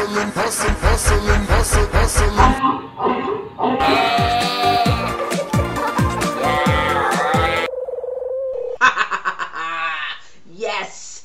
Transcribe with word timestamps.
hustling, 0.00 0.30
hustling, 0.30 0.74
hustling, 0.76 1.44
hustling, 1.44 1.90
hustling. 1.90 2.34
yes, 10.56 11.24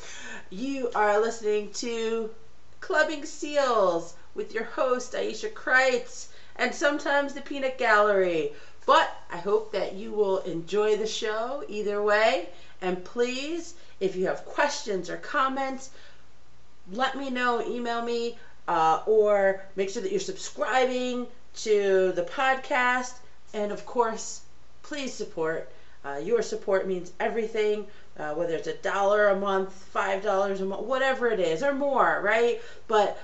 you 0.50 0.91
are 0.93 1.21
listening 1.21 1.71
to 1.71 2.30
Clubbing 2.82 3.23
Seals 3.25 4.16
with 4.34 4.54
your 4.54 4.66
host 4.66 5.14
Aisha 5.14 5.54
Kreutz 5.54 6.28
and 6.57 6.76
sometimes 6.76 7.34
the 7.34 7.39
Peanut 7.42 7.78
Gallery. 7.78 8.52
But 8.86 9.10
I 9.32 9.38
hope 9.38 9.71
that 9.71 9.94
you 9.94 10.12
will 10.12 10.39
enjoy 10.39 10.98
the 10.98 11.07
show 11.07 11.64
either 11.70 12.04
way. 12.04 12.50
And 12.82 13.05
please, 13.05 13.76
if 14.02 14.18
you 14.18 14.28
have 14.28 14.44
questions 14.45 15.09
or 15.09 15.16
comments, 15.17 15.91
let 16.91 17.17
me 17.17 17.30
know, 17.31 17.66
email 17.66 18.03
me, 18.03 18.38
uh, 18.68 19.02
or 19.05 19.62
make 19.76 19.90
sure 19.90 20.02
that 20.02 20.12
you're 20.12 20.20
subscribing 20.20 21.28
to 21.55 22.12
the 22.16 22.24
podcast. 22.24 23.14
And 23.54 23.72
of 23.72 23.86
course, 23.86 24.41
please 24.84 25.14
support. 25.14 25.72
Uh, 26.04 26.18
your 26.18 26.41
support 26.41 26.88
means 26.88 27.12
everything, 27.20 27.88
uh, 28.20 28.34
whether 28.34 28.55
it's 28.55 28.68
a 28.68 28.74
dollar 28.76 29.30
a 29.30 29.36
month, 29.40 29.72
five 29.74 30.22
dollars 30.22 30.62
a 30.62 30.66
month, 30.66 30.84
whatever 30.84 31.28
it 31.28 31.40
is, 31.40 31.64
or 31.64 31.74
more, 31.74 32.22
right? 32.24 32.62
But 32.88 33.18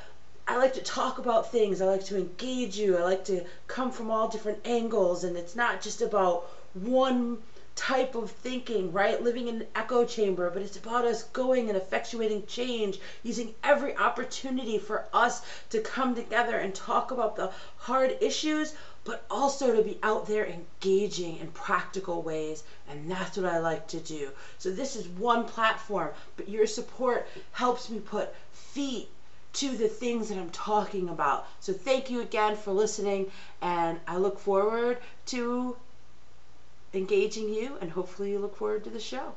I 0.47 0.57
like 0.57 0.73
to 0.73 0.81
talk 0.81 1.19
about 1.19 1.51
things. 1.51 1.81
I 1.81 1.85
like 1.85 2.05
to 2.05 2.17
engage 2.17 2.77
you. 2.77 2.97
I 2.97 3.03
like 3.03 3.25
to 3.25 3.45
come 3.67 3.91
from 3.91 4.09
all 4.09 4.27
different 4.27 4.59
angles, 4.65 5.23
and 5.23 5.37
it's 5.37 5.55
not 5.55 5.81
just 5.81 6.01
about 6.01 6.49
one 6.73 7.37
type 7.81 8.13
of 8.13 8.29
thinking, 8.29 8.93
right? 8.93 9.23
Living 9.23 9.47
in 9.47 9.55
an 9.55 9.67
echo 9.73 10.05
chamber, 10.05 10.51
but 10.51 10.61
it's 10.61 10.77
about 10.77 11.03
us 11.03 11.23
going 11.33 11.67
and 11.67 11.81
effectuating 11.81 12.45
change, 12.45 12.99
using 13.23 13.55
every 13.63 13.97
opportunity 13.97 14.77
for 14.77 15.07
us 15.11 15.41
to 15.71 15.79
come 15.79 16.13
together 16.13 16.57
and 16.57 16.75
talk 16.75 17.09
about 17.09 17.35
the 17.35 17.49
hard 17.77 18.15
issues, 18.21 18.75
but 19.03 19.25
also 19.31 19.75
to 19.75 19.81
be 19.81 19.97
out 20.03 20.27
there 20.27 20.45
engaging 20.45 21.39
in 21.39 21.47
practical 21.47 22.21
ways. 22.21 22.61
And 22.87 23.09
that's 23.09 23.35
what 23.35 23.47
I 23.47 23.57
like 23.57 23.87
to 23.87 23.99
do. 23.99 24.29
So 24.59 24.69
this 24.69 24.95
is 24.95 25.07
one 25.07 25.45
platform, 25.45 26.11
but 26.37 26.47
your 26.47 26.67
support 26.67 27.27
helps 27.51 27.89
me 27.89 27.99
put 27.99 28.35
feet 28.51 29.09
to 29.53 29.75
the 29.75 29.87
things 29.87 30.29
that 30.29 30.37
I'm 30.37 30.51
talking 30.51 31.09
about. 31.09 31.47
So 31.59 31.73
thank 31.73 32.11
you 32.11 32.21
again 32.21 32.55
for 32.55 32.73
listening, 32.73 33.31
and 33.59 33.99
I 34.07 34.17
look 34.17 34.37
forward 34.37 34.99
to 35.27 35.75
engaging 36.93 37.49
you, 37.49 37.77
and 37.81 37.91
hopefully 37.91 38.31
you 38.31 38.39
look 38.39 38.55
forward 38.55 38.83
to 38.83 38.89
the 38.89 38.99
show. 38.99 39.33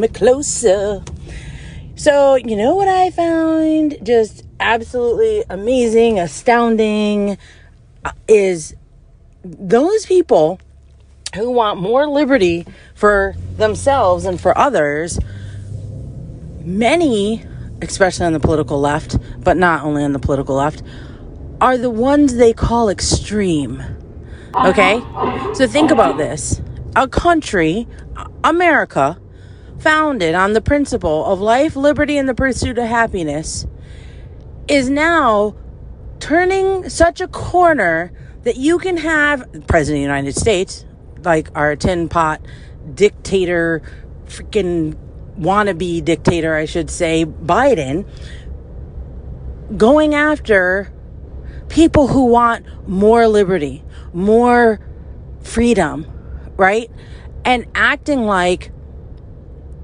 Me 0.00 0.08
closer. 0.08 1.02
So, 1.96 2.36
you 2.36 2.56
know 2.56 2.74
what 2.76 2.88
I 2.88 3.10
found 3.10 3.98
just 4.02 4.44
absolutely 4.58 5.44
amazing, 5.50 6.18
astounding 6.18 7.36
uh, 8.04 8.12
is 8.26 8.74
those 9.44 10.06
people 10.06 10.60
who 11.34 11.50
want 11.50 11.80
more 11.80 12.06
liberty 12.06 12.66
for 12.94 13.34
themselves 13.56 14.24
and 14.24 14.40
for 14.40 14.56
others. 14.56 15.18
Many, 16.62 17.44
especially 17.82 18.26
on 18.26 18.32
the 18.32 18.40
political 18.40 18.80
left, 18.80 19.18
but 19.42 19.56
not 19.56 19.84
only 19.84 20.02
on 20.02 20.12
the 20.12 20.18
political 20.18 20.56
left, 20.56 20.82
are 21.60 21.76
the 21.76 21.90
ones 21.90 22.36
they 22.36 22.52
call 22.52 22.88
extreme. 22.88 23.82
Okay? 24.54 25.00
So 25.54 25.66
think 25.66 25.90
about 25.90 26.16
this. 26.16 26.60
A 26.96 27.06
country, 27.06 27.86
America, 28.42 29.20
founded 29.80 30.34
on 30.34 30.52
the 30.52 30.60
principle 30.60 31.24
of 31.26 31.40
life, 31.40 31.76
liberty, 31.76 32.16
and 32.16 32.28
the 32.28 32.34
pursuit 32.34 32.78
of 32.78 32.86
happiness, 32.86 33.66
is 34.68 34.88
now 34.90 35.56
turning 36.20 36.88
such 36.88 37.20
a 37.20 37.28
corner 37.28 38.12
that 38.42 38.56
you 38.56 38.78
can 38.78 38.96
have 38.98 39.40
President 39.66 39.80
of 39.80 39.86
the 39.86 40.00
United 40.00 40.34
States, 40.34 40.84
like 41.24 41.48
our 41.54 41.76
tin 41.76 42.08
pot 42.08 42.40
dictator, 42.94 43.82
freaking 44.26 44.96
wannabe 45.38 46.04
dictator, 46.04 46.54
I 46.54 46.66
should 46.66 46.90
say, 46.90 47.24
Biden, 47.24 48.06
going 49.76 50.14
after 50.14 50.92
people 51.68 52.08
who 52.08 52.26
want 52.26 52.66
more 52.88 53.28
liberty, 53.28 53.82
more 54.12 54.80
freedom, 55.42 56.06
right? 56.56 56.90
And 57.44 57.66
acting 57.74 58.26
like 58.26 58.72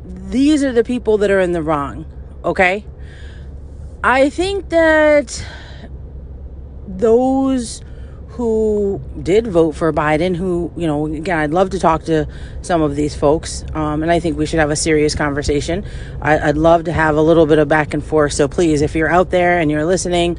these 0.06 0.62
are 0.62 0.72
the 0.72 0.84
people 0.84 1.18
that 1.18 1.30
are 1.30 1.40
in 1.40 1.52
the 1.52 1.62
wrong, 1.62 2.06
okay? 2.44 2.84
I 4.04 4.30
think 4.30 4.68
that 4.70 5.44
those 6.86 7.82
who 8.28 9.00
did 9.22 9.46
vote 9.46 9.72
for 9.72 9.92
Biden, 9.92 10.36
who, 10.36 10.70
you 10.76 10.86
know, 10.86 11.06
again, 11.06 11.38
I'd 11.38 11.52
love 11.52 11.70
to 11.70 11.78
talk 11.78 12.04
to 12.04 12.28
some 12.60 12.82
of 12.82 12.94
these 12.94 13.16
folks, 13.16 13.64
um, 13.72 14.02
and 14.02 14.12
I 14.12 14.20
think 14.20 14.36
we 14.36 14.46
should 14.46 14.60
have 14.60 14.70
a 14.70 14.76
serious 14.76 15.14
conversation. 15.14 15.84
I, 16.20 16.38
I'd 16.50 16.56
love 16.56 16.84
to 16.84 16.92
have 16.92 17.16
a 17.16 17.22
little 17.22 17.46
bit 17.46 17.58
of 17.58 17.66
back 17.66 17.94
and 17.94 18.04
forth. 18.04 18.34
So 18.34 18.46
please, 18.46 18.82
if 18.82 18.94
you're 18.94 19.10
out 19.10 19.30
there 19.30 19.58
and 19.58 19.70
you're 19.70 19.86
listening, 19.86 20.38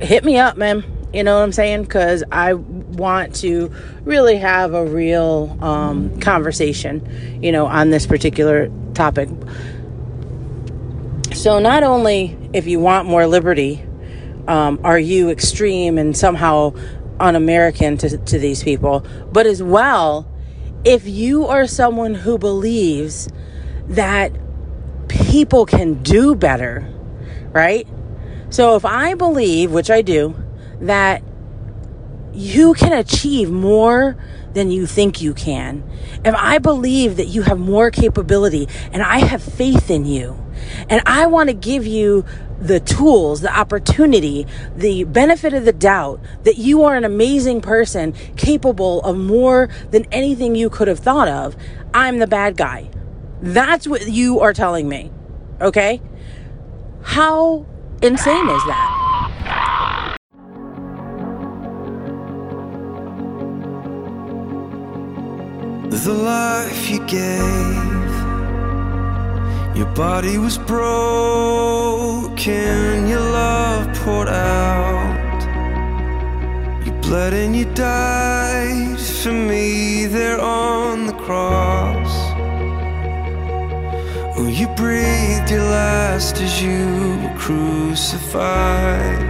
hit 0.00 0.24
me 0.24 0.38
up, 0.38 0.56
man. 0.56 0.97
You 1.12 1.24
know 1.24 1.38
what 1.38 1.44
I'm 1.44 1.52
saying? 1.52 1.82
Because 1.82 2.22
I 2.30 2.52
want 2.52 3.34
to 3.36 3.72
really 4.02 4.36
have 4.36 4.74
a 4.74 4.84
real 4.84 5.56
um, 5.62 6.20
conversation, 6.20 7.42
you 7.42 7.50
know, 7.50 7.66
on 7.66 7.90
this 7.90 8.06
particular 8.06 8.70
topic. 8.92 9.30
So, 11.32 11.60
not 11.60 11.82
only 11.82 12.36
if 12.52 12.66
you 12.66 12.80
want 12.80 13.08
more 13.08 13.26
liberty, 13.26 13.82
um, 14.48 14.80
are 14.84 14.98
you 14.98 15.30
extreme 15.30 15.96
and 15.96 16.16
somehow 16.16 16.74
un 17.20 17.36
American 17.36 17.96
to, 17.98 18.18
to 18.18 18.38
these 18.38 18.62
people, 18.62 19.04
but 19.32 19.46
as 19.46 19.62
well, 19.62 20.30
if 20.84 21.06
you 21.06 21.46
are 21.46 21.66
someone 21.66 22.14
who 22.14 22.38
believes 22.38 23.28
that 23.88 24.32
people 25.08 25.66
can 25.66 26.02
do 26.02 26.34
better, 26.34 26.86
right? 27.52 27.86
So 28.50 28.76
if 28.76 28.84
I 28.84 29.14
believe, 29.14 29.70
which 29.70 29.90
I 29.90 30.02
do, 30.02 30.34
that 30.80 31.22
you 32.32 32.74
can 32.74 32.92
achieve 32.92 33.50
more 33.50 34.16
than 34.52 34.70
you 34.70 34.86
think 34.86 35.20
you 35.20 35.34
can, 35.34 35.82
if 36.24 36.34
I 36.34 36.58
believe 36.58 37.16
that 37.16 37.26
you 37.26 37.42
have 37.42 37.58
more 37.58 37.90
capability 37.90 38.68
and 38.92 39.02
I 39.02 39.18
have 39.18 39.42
faith 39.42 39.90
in 39.90 40.04
you, 40.04 40.42
and 40.88 41.00
I 41.06 41.26
want 41.26 41.48
to 41.48 41.54
give 41.54 41.86
you 41.86 42.24
the 42.60 42.80
tools, 42.80 43.40
the 43.40 43.56
opportunity, 43.56 44.46
the 44.76 45.04
benefit 45.04 45.54
of 45.54 45.64
the 45.64 45.72
doubt 45.72 46.20
that 46.42 46.58
you 46.58 46.82
are 46.82 46.96
an 46.96 47.04
amazing 47.04 47.60
person 47.60 48.12
capable 48.36 49.00
of 49.02 49.16
more 49.16 49.68
than 49.90 50.06
anything 50.10 50.54
you 50.54 50.68
could 50.70 50.88
have 50.88 50.98
thought 50.98 51.28
of, 51.28 51.56
I'm 51.94 52.18
the 52.18 52.26
bad 52.26 52.56
guy. 52.56 52.90
That's 53.40 53.86
what 53.86 54.08
you 54.08 54.40
are 54.40 54.52
telling 54.52 54.88
me. 54.88 55.12
Okay? 55.60 56.00
How 57.02 57.64
insane 58.02 58.48
is 58.48 58.64
that? 58.64 60.16
The 65.90 66.12
life 66.14 66.88
you 66.88 67.00
gave, 67.06 68.12
your 69.76 69.90
body 69.94 70.38
was 70.38 70.56
broken, 70.56 72.28
your 73.08 73.20
love 73.20 73.94
poured 73.98 74.28
out. 74.28 75.40
You 76.86 76.92
bled 77.02 77.32
and 77.34 77.56
you 77.56 77.64
died 77.74 78.98
for 79.00 79.32
me 79.32 80.06
there 80.06 80.40
on 80.40 81.06
the 81.06 81.14
cross. 81.14 82.14
Oh, 84.38 84.46
you 84.46 84.68
breathed 84.76 85.50
your 85.50 85.64
last 85.64 86.40
as 86.40 86.62
you 86.62 87.18
were 87.22 87.34
crucified. 87.36 89.20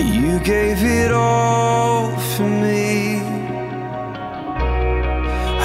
You 0.00 0.40
gave 0.40 0.82
it 0.82 1.12
all 1.12 2.16
for 2.34 2.48
me. 2.48 3.35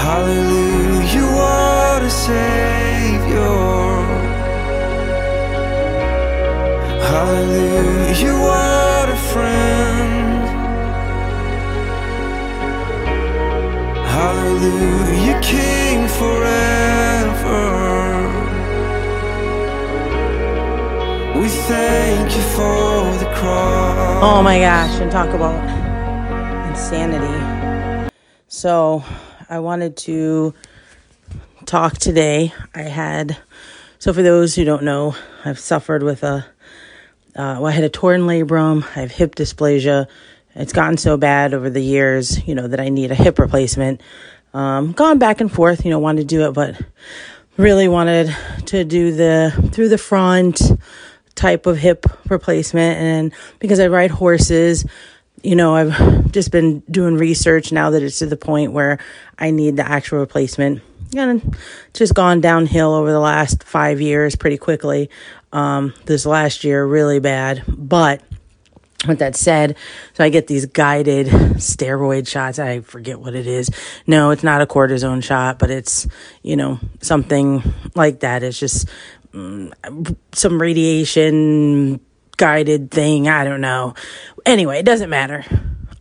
Hallelujah, 0.01 1.27
what 1.37 2.01
a 2.01 2.09
savior. 2.09 3.61
Hallelujah, 7.11 8.35
what 8.47 9.09
a 9.09 9.19
friend. 9.31 10.41
Hallelujah, 14.17 15.39
King 15.43 16.07
forever. 16.07 17.61
We 21.39 21.47
thank 21.47 22.35
you 22.35 22.43
for 22.57 23.17
the 23.23 23.29
cross. 23.35 24.23
Oh 24.23 24.41
my 24.41 24.57
gosh, 24.59 24.99
and 24.99 25.11
talk 25.11 25.29
about 25.29 25.61
insanity. 26.71 27.37
So, 28.47 29.03
I 29.51 29.59
wanted 29.59 29.97
to 29.97 30.53
talk 31.65 31.97
today. 31.97 32.53
I 32.73 32.83
had, 32.83 33.37
so 33.99 34.13
for 34.13 34.21
those 34.21 34.55
who 34.55 34.63
don't 34.63 34.83
know, 34.83 35.13
I've 35.43 35.59
suffered 35.59 36.03
with 36.03 36.23
a, 36.23 36.45
uh, 37.35 37.59
well, 37.59 37.65
I 37.65 37.71
had 37.71 37.83
a 37.83 37.89
torn 37.89 38.21
labrum, 38.21 38.85
I 38.95 39.01
have 39.01 39.11
hip 39.11 39.35
dysplasia. 39.35 40.07
It's 40.55 40.71
gotten 40.71 40.95
so 40.95 41.17
bad 41.17 41.53
over 41.53 41.69
the 41.69 41.81
years, 41.81 42.47
you 42.47 42.55
know, 42.55 42.65
that 42.65 42.79
I 42.79 42.87
need 42.87 43.11
a 43.11 43.15
hip 43.15 43.39
replacement. 43.39 43.99
Um, 44.53 44.93
gone 44.93 45.19
back 45.19 45.41
and 45.41 45.51
forth, 45.51 45.83
you 45.83 45.91
know, 45.91 45.99
wanted 45.99 46.21
to 46.21 46.27
do 46.27 46.47
it, 46.47 46.53
but 46.53 46.81
really 47.57 47.89
wanted 47.89 48.33
to 48.67 48.85
do 48.85 49.13
the 49.13 49.69
through 49.73 49.89
the 49.89 49.97
front 49.97 50.61
type 51.35 51.65
of 51.65 51.77
hip 51.77 52.05
replacement. 52.29 52.99
And 52.99 53.33
because 53.59 53.81
I 53.81 53.87
ride 53.87 54.11
horses, 54.11 54.85
you 55.43 55.55
know, 55.55 55.75
I've 55.75 56.31
just 56.31 56.51
been 56.51 56.79
doing 56.81 57.15
research 57.15 57.71
now 57.71 57.89
that 57.91 58.03
it's 58.03 58.19
to 58.19 58.25
the 58.25 58.37
point 58.37 58.71
where 58.71 58.99
I 59.37 59.51
need 59.51 59.77
the 59.77 59.87
actual 59.87 60.19
replacement. 60.19 60.81
And 61.15 61.57
just 61.93 62.13
gone 62.13 62.39
downhill 62.39 62.93
over 62.93 63.11
the 63.11 63.19
last 63.19 63.63
five 63.63 63.99
years 63.99 64.35
pretty 64.35 64.57
quickly. 64.57 65.09
Um, 65.51 65.93
this 66.05 66.25
last 66.25 66.63
year, 66.63 66.85
really 66.85 67.19
bad. 67.19 67.63
But 67.67 68.21
with 69.07 69.19
that 69.19 69.35
said, 69.35 69.75
so 70.13 70.23
I 70.23 70.29
get 70.29 70.47
these 70.47 70.67
guided 70.67 71.27
steroid 71.27 72.27
shots. 72.27 72.59
I 72.59 72.81
forget 72.81 73.19
what 73.19 73.35
it 73.35 73.47
is. 73.47 73.69
No, 74.07 74.29
it's 74.29 74.43
not 74.43 74.61
a 74.61 74.65
cortisone 74.65 75.23
shot, 75.23 75.59
but 75.59 75.69
it's, 75.69 76.07
you 76.43 76.55
know, 76.55 76.79
something 77.01 77.61
like 77.95 78.21
that. 78.21 78.43
It's 78.43 78.59
just 78.59 78.87
mm, 79.33 80.15
some 80.31 80.61
radiation 80.61 81.99
guided 82.41 82.89
thing. 82.89 83.29
I 83.29 83.43
don't 83.43 83.61
know. 83.61 83.93
Anyway, 84.47 84.79
it 84.79 84.83
doesn't 84.83 85.11
matter. 85.11 85.45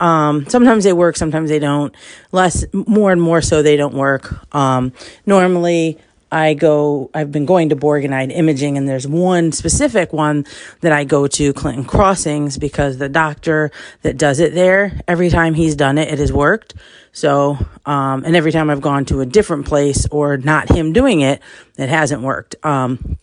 Um, 0.01 0.47
sometimes 0.47 0.85
they 0.85 0.95
work, 0.95 1.19
sometimes 1.19 1.51
they 1.51 1.59
don't. 1.59 1.95
Less, 2.33 2.65
more 2.73 3.13
and 3.13 3.21
more 3.21 3.43
so, 3.43 3.63
they 3.63 3.77
don't 3.77 3.93
work. 3.93 4.55
Um, 4.55 4.95
normally, 5.27 5.99
I 6.33 6.55
go, 6.55 7.11
I've 7.13 7.31
been 7.31 7.45
going 7.45 7.69
to 7.69 7.77
Borg 7.77 8.07
and 8.07 8.15
Ide 8.15 8.33
Imaging, 8.33 8.79
and 8.79 8.89
there's 8.89 9.07
one 9.07 9.53
specific 9.53 10.15
one 10.15 10.47
that 10.81 10.93
I 10.93 11.05
go 11.05 11.27
to, 11.27 11.53
Clinton 11.53 11.85
Crossings, 11.85 12.57
because 12.57 12.97
the 12.97 13.11
doctor 13.11 13.71
that 14.01 14.17
does 14.17 14.41
it 14.41 14.55
there, 14.55 14.99
every 15.07 15.29
time 15.29 15.53
he's 15.53 15.77
done 15.77 15.99
it, 15.99 16.09
it 16.09 16.19
has 16.21 16.33
worked. 16.33 16.73
So, 17.13 17.59
um, 17.85 18.25
and 18.25 18.35
every 18.35 18.53
time 18.53 18.71
I've 18.71 18.81
gone 18.81 19.05
to 19.07 19.21
a 19.21 19.27
different 19.27 19.67
place 19.67 20.07
or 20.11 20.39
not 20.39 20.71
him 20.71 20.95
doing 20.95 21.21
it, 21.21 21.43
it 21.77 21.91
hasn't 21.91 22.23
worked. 22.23 22.57
Um, 22.65 23.19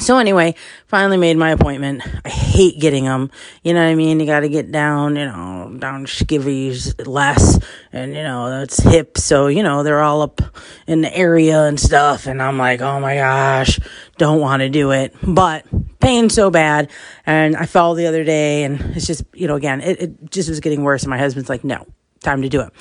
so 0.00 0.18
anyway, 0.18 0.54
finally 0.86 1.16
made 1.16 1.36
my 1.36 1.50
appointment. 1.50 2.02
I 2.24 2.28
hate 2.28 2.78
getting 2.80 3.04
them. 3.04 3.30
You 3.62 3.74
know 3.74 3.84
what 3.84 3.90
I 3.90 3.94
mean? 3.94 4.20
You 4.20 4.26
got 4.26 4.40
to 4.40 4.48
get 4.48 4.70
down, 4.70 5.16
you 5.16 5.24
know, 5.24 5.76
down 5.78 6.06
skivvies 6.06 7.06
less, 7.06 7.58
and 7.92 8.14
you 8.14 8.22
know 8.22 8.50
that's 8.50 8.78
hip. 8.80 9.18
So 9.18 9.46
you 9.48 9.62
know 9.62 9.82
they're 9.82 10.02
all 10.02 10.22
up 10.22 10.40
in 10.86 11.00
the 11.00 11.14
area 11.14 11.64
and 11.64 11.78
stuff. 11.78 12.26
And 12.26 12.42
I'm 12.42 12.58
like, 12.58 12.80
oh 12.80 13.00
my 13.00 13.16
gosh, 13.16 13.78
don't 14.16 14.40
want 14.40 14.60
to 14.60 14.68
do 14.68 14.90
it, 14.92 15.14
but 15.22 15.66
pain 16.00 16.30
so 16.30 16.50
bad. 16.50 16.90
And 17.26 17.56
I 17.56 17.66
fell 17.66 17.94
the 17.94 18.06
other 18.06 18.24
day, 18.24 18.64
and 18.64 18.80
it's 18.96 19.06
just 19.06 19.24
you 19.34 19.48
know 19.48 19.56
again, 19.56 19.80
it, 19.80 20.00
it 20.00 20.30
just 20.30 20.48
was 20.48 20.60
getting 20.60 20.82
worse. 20.82 21.02
And 21.02 21.10
my 21.10 21.18
husband's 21.18 21.48
like, 21.48 21.64
no, 21.64 21.86
time 22.20 22.42
to 22.42 22.48
do 22.48 22.60
it. 22.60 22.72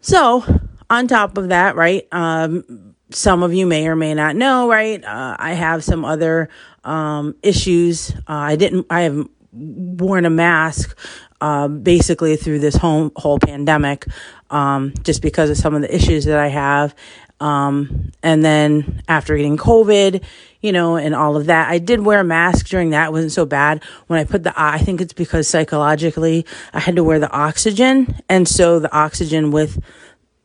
So 0.00 0.44
on 0.90 1.06
top 1.06 1.38
of 1.38 1.50
that, 1.50 1.76
right? 1.76 2.06
Um, 2.10 2.89
some 3.10 3.42
of 3.42 3.52
you 3.52 3.66
may 3.66 3.88
or 3.88 3.96
may 3.96 4.14
not 4.14 4.36
know, 4.36 4.68
right? 4.68 5.02
Uh, 5.04 5.36
I 5.38 5.52
have 5.52 5.84
some 5.84 6.04
other 6.04 6.48
um, 6.84 7.34
issues. 7.42 8.10
Uh, 8.10 8.32
I 8.32 8.56
didn't. 8.56 8.86
I 8.90 9.02
have 9.02 9.28
worn 9.52 10.26
a 10.26 10.30
mask 10.30 10.96
uh, 11.40 11.68
basically 11.68 12.36
through 12.36 12.60
this 12.60 12.76
whole 12.76 13.10
whole 13.16 13.38
pandemic, 13.38 14.06
um, 14.50 14.94
just 15.02 15.22
because 15.22 15.50
of 15.50 15.56
some 15.56 15.74
of 15.74 15.82
the 15.82 15.94
issues 15.94 16.24
that 16.24 16.38
I 16.38 16.48
have. 16.48 16.94
Um, 17.40 18.12
and 18.22 18.44
then 18.44 19.02
after 19.08 19.34
getting 19.34 19.56
COVID, 19.56 20.22
you 20.60 20.72
know, 20.72 20.96
and 20.96 21.14
all 21.14 21.36
of 21.36 21.46
that, 21.46 21.70
I 21.70 21.78
did 21.78 22.00
wear 22.00 22.20
a 22.20 22.24
mask 22.24 22.66
during 22.66 22.90
that. 22.90 23.06
It 23.06 23.12
wasn't 23.12 23.32
so 23.32 23.46
bad. 23.46 23.82
When 24.08 24.18
I 24.18 24.24
put 24.24 24.42
the, 24.42 24.52
I 24.54 24.76
think 24.78 25.00
it's 25.00 25.14
because 25.14 25.48
psychologically 25.48 26.44
I 26.74 26.80
had 26.80 26.96
to 26.96 27.04
wear 27.04 27.18
the 27.18 27.30
oxygen. 27.30 28.20
And 28.28 28.46
so 28.46 28.78
the 28.78 28.94
oxygen 28.94 29.52
with 29.52 29.82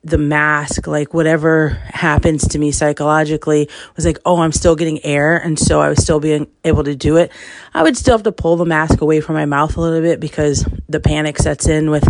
the 0.06 0.20
mask, 0.20 0.86
like 0.86 1.14
whatever 1.14 1.70
happens 1.70 2.48
to 2.50 2.60
me 2.60 2.72
psychologically, 2.72 3.68
was 3.96 4.06
like, 4.06 4.20
oh, 4.24 4.40
I'm 4.40 4.52
still 4.52 4.76
getting 4.76 5.04
air. 5.04 5.36
And 5.36 5.58
so 5.58 5.82
I 5.82 5.90
was 5.90 6.02
still 6.02 6.20
being 6.20 6.48
able 6.64 6.84
to 6.84 6.96
do 6.96 7.18
it. 7.18 7.32
I 7.74 7.82
would 7.82 7.98
still 7.98 8.14
have 8.14 8.24
to 8.24 8.32
pull 8.32 8.56
the 8.56 8.66
mask 8.66 9.02
away 9.02 9.20
from 9.20 9.36
my 9.36 9.46
mouth 9.46 9.76
a 9.76 9.82
little 9.82 10.02
bit 10.02 10.20
because 10.20 10.64
the 10.88 11.00
panic 11.00 11.40
sets 11.40 11.68
in 11.68 11.90
with 11.90 12.08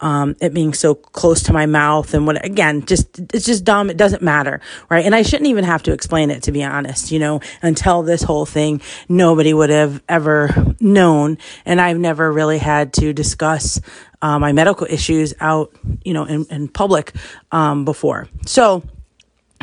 um, 0.00 0.36
it 0.40 0.52
being 0.52 0.74
so 0.74 0.94
close 0.94 1.44
to 1.44 1.52
my 1.52 1.66
mouth 1.66 2.12
and 2.12 2.26
what 2.26 2.44
again 2.44 2.84
just 2.84 3.18
it's 3.32 3.46
just 3.46 3.64
dumb 3.64 3.88
it 3.88 3.96
doesn't 3.96 4.20
matter 4.20 4.60
right 4.90 5.06
and 5.06 5.14
i 5.14 5.22
shouldn't 5.22 5.48
even 5.48 5.64
have 5.64 5.82
to 5.84 5.92
explain 5.92 6.30
it 6.30 6.42
to 6.42 6.52
be 6.52 6.62
honest 6.62 7.10
you 7.10 7.18
know 7.18 7.40
until 7.62 8.02
this 8.02 8.22
whole 8.22 8.44
thing 8.44 8.80
nobody 9.08 9.54
would 9.54 9.70
have 9.70 10.02
ever 10.08 10.74
known 10.80 11.38
and 11.64 11.80
i've 11.80 11.98
never 11.98 12.30
really 12.30 12.58
had 12.58 12.92
to 12.92 13.14
discuss 13.14 13.80
uh, 14.26 14.38
my 14.40 14.50
medical 14.52 14.86
issues 14.90 15.34
out 15.38 15.72
you 16.04 16.12
know 16.12 16.24
in, 16.24 16.44
in 16.50 16.66
public 16.66 17.14
um, 17.52 17.84
before 17.84 18.28
so 18.44 18.82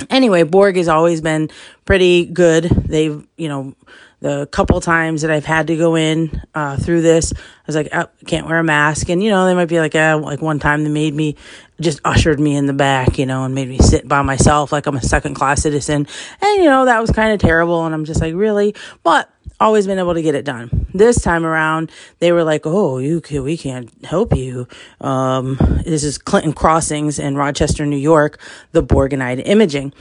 anyway 0.10 0.44
borg 0.44 0.78
has 0.78 0.88
always 0.88 1.20
been 1.20 1.50
pretty 1.84 2.26
good 2.26 2.64
they've 2.64 3.28
you 3.36 3.50
know 3.50 3.76
the 4.24 4.48
couple 4.48 4.80
times 4.80 5.24
that 5.24 5.32
I've 5.32 5.44
had 5.44 5.68
to 5.68 5.76
go 5.76 5.96
in 5.96 6.42
uh, 6.56 6.78
through 6.78 7.02
this, 7.02 7.34
I 7.36 7.38
was 7.68 7.76
like, 7.76 7.90
oh, 7.92 8.08
can't 8.26 8.48
wear 8.48 8.58
a 8.58 8.64
mask. 8.64 9.10
And, 9.10 9.22
you 9.22 9.30
know, 9.30 9.46
they 9.46 9.54
might 9.54 9.68
be 9.68 9.80
like, 9.80 9.96
uh, 9.96 10.18
like 10.24 10.42
one 10.42 10.60
time 10.60 10.86
they 10.86 10.90
made 10.90 11.14
me, 11.14 11.36
just 11.82 12.00
ushered 12.06 12.40
me 12.40 12.56
in 12.56 12.66
the 12.66 12.74
back, 12.74 13.20
you 13.20 13.26
know, 13.26 13.44
and 13.44 13.54
made 13.54 13.68
me 13.68 13.80
sit 13.80 14.08
by 14.08 14.22
myself 14.22 14.72
like 14.72 14.88
I'm 14.88 14.96
a 14.96 15.02
second 15.02 15.34
class 15.34 15.64
citizen. 15.64 16.08
And, 16.42 16.64
you 16.64 16.70
know, 16.70 16.86
that 16.86 17.02
was 17.02 17.12
kind 17.12 17.34
of 17.34 17.42
terrible. 17.42 17.86
And 17.86 17.94
I'm 17.94 18.06
just 18.06 18.22
like, 18.22 18.34
really? 18.34 18.76
But 19.04 19.30
always 19.60 19.88
been 19.88 20.00
able 20.00 20.14
to 20.14 20.22
get 20.22 20.36
it 20.36 20.46
done. 20.46 20.88
This 20.94 21.22
time 21.22 21.46
around, 21.46 21.92
they 22.20 22.32
were 22.32 22.44
like, 22.44 22.66
"Oh, 22.66 22.98
you 22.98 23.22
can, 23.22 23.44
we 23.44 23.58
can't 23.58 23.90
help 24.06 24.36
you." 24.36 24.68
Um, 25.02 25.58
this 25.86 26.04
is 26.04 26.18
Clinton 26.18 26.54
Crossings 26.54 27.20
in 27.20 27.36
Rochester, 27.36 27.86
New 27.86 27.98
York, 27.98 28.40
the 28.72 28.82
Borg 28.82 29.14
and 29.14 29.24
Ide 29.24 29.40
Imaging, 29.48 29.94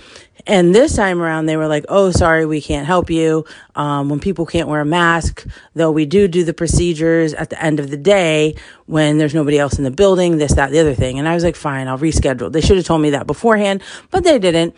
and 0.47 0.75
this 0.75 0.97
time 0.97 1.21
around, 1.23 1.47
they 1.47 1.57
were 1.57 1.69
like, 1.69 1.85
"Oh, 1.89 2.11
sorry, 2.11 2.47
we 2.47 2.61
can't 2.61 2.87
help 2.87 3.11
you. 3.11 3.45
Um, 3.77 4.09
when 4.09 4.19
people 4.19 4.45
can't 4.45 4.69
wear 4.69 4.81
a 4.81 4.85
mask, 4.85 5.47
though, 5.75 5.91
we 5.91 6.05
do 6.05 6.27
do 6.27 6.45
the 6.45 6.55
procedures 6.55 7.33
at 7.35 7.51
the 7.51 7.63
end 7.63 7.79
of 7.79 7.91
the 7.91 7.97
day 7.97 8.57
when 8.87 9.19
there's 9.19 9.35
nobody 9.35 9.59
else 9.59 9.79
in 9.79 9.85
the 9.85 9.91
building. 9.91 10.39
This, 10.39 10.55
that, 10.55 10.71
the 10.71 10.81
other 10.81 10.95
thing." 10.95 11.19
And 11.19 11.29
I 11.29 11.35
was 11.35 11.45
like, 11.45 11.57
"Fine, 11.57 11.89
I'll 11.89 11.99
reschedule." 11.99 12.51
They 12.53 12.61
should 12.61 12.77
have 12.77 12.87
told 12.87 13.03
me 13.03 13.11
that 13.11 13.27
beforehand, 13.27 13.83
but 14.11 14.25
they 14.25 14.39
didn't. 14.39 14.75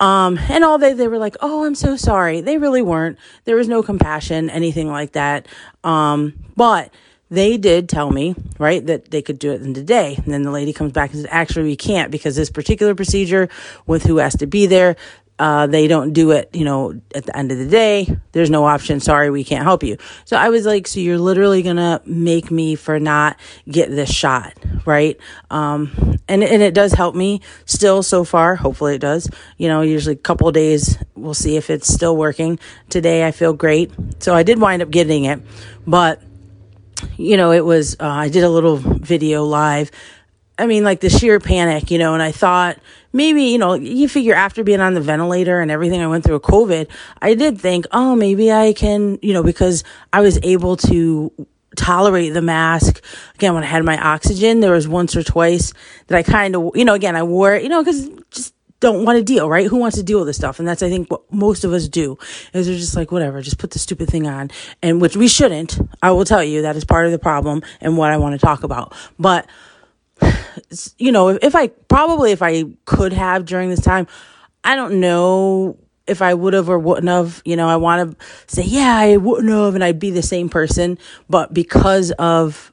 Um, 0.00 0.38
and 0.48 0.64
all 0.64 0.78
they, 0.78 0.94
they 0.94 1.08
were 1.08 1.18
like, 1.18 1.36
Oh, 1.40 1.64
I'm 1.64 1.74
so 1.74 1.96
sorry. 1.96 2.40
They 2.40 2.58
really 2.58 2.82
weren't. 2.82 3.18
There 3.44 3.56
was 3.56 3.68
no 3.68 3.82
compassion, 3.82 4.50
anything 4.50 4.88
like 4.88 5.12
that. 5.12 5.46
Um, 5.84 6.34
but 6.56 6.92
they 7.30 7.56
did 7.56 7.88
tell 7.88 8.10
me, 8.10 8.34
right, 8.58 8.84
that 8.86 9.12
they 9.12 9.22
could 9.22 9.38
do 9.38 9.52
it 9.52 9.62
in 9.62 9.72
the 9.72 9.84
day. 9.84 10.16
And 10.16 10.34
then 10.34 10.42
the 10.42 10.50
lady 10.50 10.72
comes 10.72 10.92
back 10.92 11.12
and 11.12 11.20
says, 11.20 11.28
actually, 11.30 11.64
we 11.64 11.76
can't 11.76 12.10
because 12.10 12.34
this 12.34 12.50
particular 12.50 12.94
procedure 12.94 13.48
with 13.86 14.02
who 14.02 14.16
has 14.16 14.36
to 14.38 14.46
be 14.46 14.66
there, 14.66 14.96
uh, 15.40 15.66
they 15.66 15.88
don't 15.88 16.12
do 16.12 16.32
it, 16.32 16.50
you 16.52 16.66
know, 16.66 17.00
at 17.14 17.24
the 17.24 17.34
end 17.34 17.50
of 17.50 17.56
the 17.56 17.66
day. 17.66 18.06
There's 18.32 18.50
no 18.50 18.66
option. 18.66 19.00
Sorry, 19.00 19.30
we 19.30 19.42
can't 19.42 19.64
help 19.64 19.82
you. 19.82 19.96
So 20.26 20.36
I 20.36 20.50
was 20.50 20.66
like, 20.66 20.86
so 20.86 21.00
you're 21.00 21.18
literally 21.18 21.62
gonna 21.62 22.02
make 22.04 22.50
me 22.50 22.74
for 22.74 23.00
not 23.00 23.40
get 23.66 23.88
this 23.88 24.12
shot, 24.12 24.52
right? 24.84 25.18
Um, 25.50 26.18
and 26.28 26.44
and 26.44 26.62
it 26.62 26.74
does 26.74 26.92
help 26.92 27.14
me 27.14 27.40
still 27.64 28.02
so 28.02 28.22
far. 28.22 28.54
Hopefully 28.54 28.96
it 28.96 29.00
does. 29.00 29.30
You 29.56 29.68
know, 29.68 29.80
usually 29.80 30.14
a 30.16 30.18
couple 30.18 30.52
days 30.52 30.98
we'll 31.14 31.32
see 31.32 31.56
if 31.56 31.70
it's 31.70 31.88
still 31.88 32.18
working. 32.18 32.58
Today 32.90 33.26
I 33.26 33.30
feel 33.30 33.54
great. 33.54 33.90
So 34.18 34.34
I 34.34 34.42
did 34.42 34.60
wind 34.60 34.82
up 34.82 34.90
getting 34.90 35.24
it, 35.24 35.40
but 35.86 36.22
you 37.16 37.38
know, 37.38 37.50
it 37.50 37.64
was 37.64 37.96
uh, 37.98 38.06
I 38.06 38.28
did 38.28 38.44
a 38.44 38.50
little 38.50 38.76
video 38.76 39.44
live 39.44 39.90
I 40.60 40.66
mean, 40.66 40.84
like 40.84 41.00
the 41.00 41.08
sheer 41.08 41.40
panic, 41.40 41.90
you 41.90 41.96
know, 41.96 42.12
and 42.12 42.22
I 42.22 42.32
thought 42.32 42.78
maybe, 43.12 43.44
you 43.44 43.58
know, 43.58 43.74
you 43.74 44.08
figure 44.08 44.34
after 44.34 44.64
being 44.64 44.80
on 44.80 44.94
the 44.94 45.00
ventilator 45.00 45.60
and 45.60 45.70
everything 45.70 46.00
I 46.00 46.06
went 46.06 46.24
through 46.24 46.34
with 46.34 46.42
COVID, 46.42 46.88
I 47.20 47.34
did 47.34 47.60
think, 47.60 47.86
oh, 47.92 48.14
maybe 48.14 48.52
I 48.52 48.72
can, 48.72 49.18
you 49.22 49.32
know, 49.32 49.42
because 49.42 49.84
I 50.12 50.20
was 50.20 50.38
able 50.42 50.76
to 50.78 51.32
tolerate 51.76 52.34
the 52.34 52.42
mask. 52.42 53.02
Again, 53.36 53.54
when 53.54 53.62
I 53.62 53.66
had 53.66 53.84
my 53.84 53.98
oxygen, 54.00 54.60
there 54.60 54.72
was 54.72 54.88
once 54.88 55.16
or 55.16 55.22
twice 55.22 55.72
that 56.08 56.16
I 56.18 56.22
kind 56.22 56.56
of, 56.56 56.72
you 56.74 56.84
know, 56.84 56.94
again, 56.94 57.16
I 57.16 57.22
wore 57.22 57.54
it, 57.54 57.62
you 57.62 57.68
know, 57.68 57.82
because 57.82 58.08
just 58.30 58.54
don't 58.80 59.04
want 59.04 59.18
to 59.18 59.22
deal, 59.22 59.48
right? 59.48 59.66
Who 59.66 59.76
wants 59.76 59.98
to 59.98 60.02
deal 60.02 60.18
with 60.18 60.26
this 60.26 60.36
stuff? 60.36 60.58
And 60.58 60.66
that's, 60.66 60.82
I 60.82 60.88
think, 60.88 61.10
what 61.10 61.30
most 61.32 61.64
of 61.64 61.72
us 61.72 61.86
do 61.86 62.18
is 62.54 62.66
they're 62.66 62.76
just 62.76 62.96
like, 62.96 63.12
whatever, 63.12 63.42
just 63.42 63.58
put 63.58 63.70
the 63.72 63.78
stupid 63.78 64.08
thing 64.08 64.26
on. 64.26 64.50
And 64.82 65.00
which 65.00 65.16
we 65.16 65.28
shouldn't. 65.28 65.78
I 66.02 66.10
will 66.12 66.24
tell 66.24 66.42
you 66.42 66.62
that 66.62 66.76
is 66.76 66.84
part 66.84 67.04
of 67.04 67.12
the 67.12 67.18
problem 67.18 67.62
and 67.80 67.98
what 67.98 68.10
I 68.10 68.16
want 68.16 68.40
to 68.40 68.44
talk 68.44 68.64
about. 68.64 68.94
But, 69.18 69.46
you 70.98 71.12
know, 71.12 71.28
if, 71.28 71.54
I 71.54 71.68
probably, 71.68 72.32
if 72.32 72.42
I 72.42 72.64
could 72.84 73.12
have 73.12 73.44
during 73.44 73.70
this 73.70 73.80
time, 73.80 74.06
I 74.64 74.76
don't 74.76 75.00
know 75.00 75.76
if 76.06 76.22
I 76.22 76.34
would 76.34 76.54
have 76.54 76.68
or 76.68 76.78
wouldn't 76.78 77.08
have. 77.08 77.42
You 77.44 77.56
know, 77.56 77.68
I 77.68 77.76
want 77.76 78.18
to 78.18 78.26
say, 78.46 78.62
yeah, 78.64 78.96
I 78.96 79.16
wouldn't 79.16 79.50
have, 79.50 79.74
and 79.74 79.84
I'd 79.84 79.98
be 79.98 80.10
the 80.10 80.22
same 80.22 80.48
person. 80.48 80.98
But 81.28 81.54
because 81.54 82.10
of, 82.12 82.72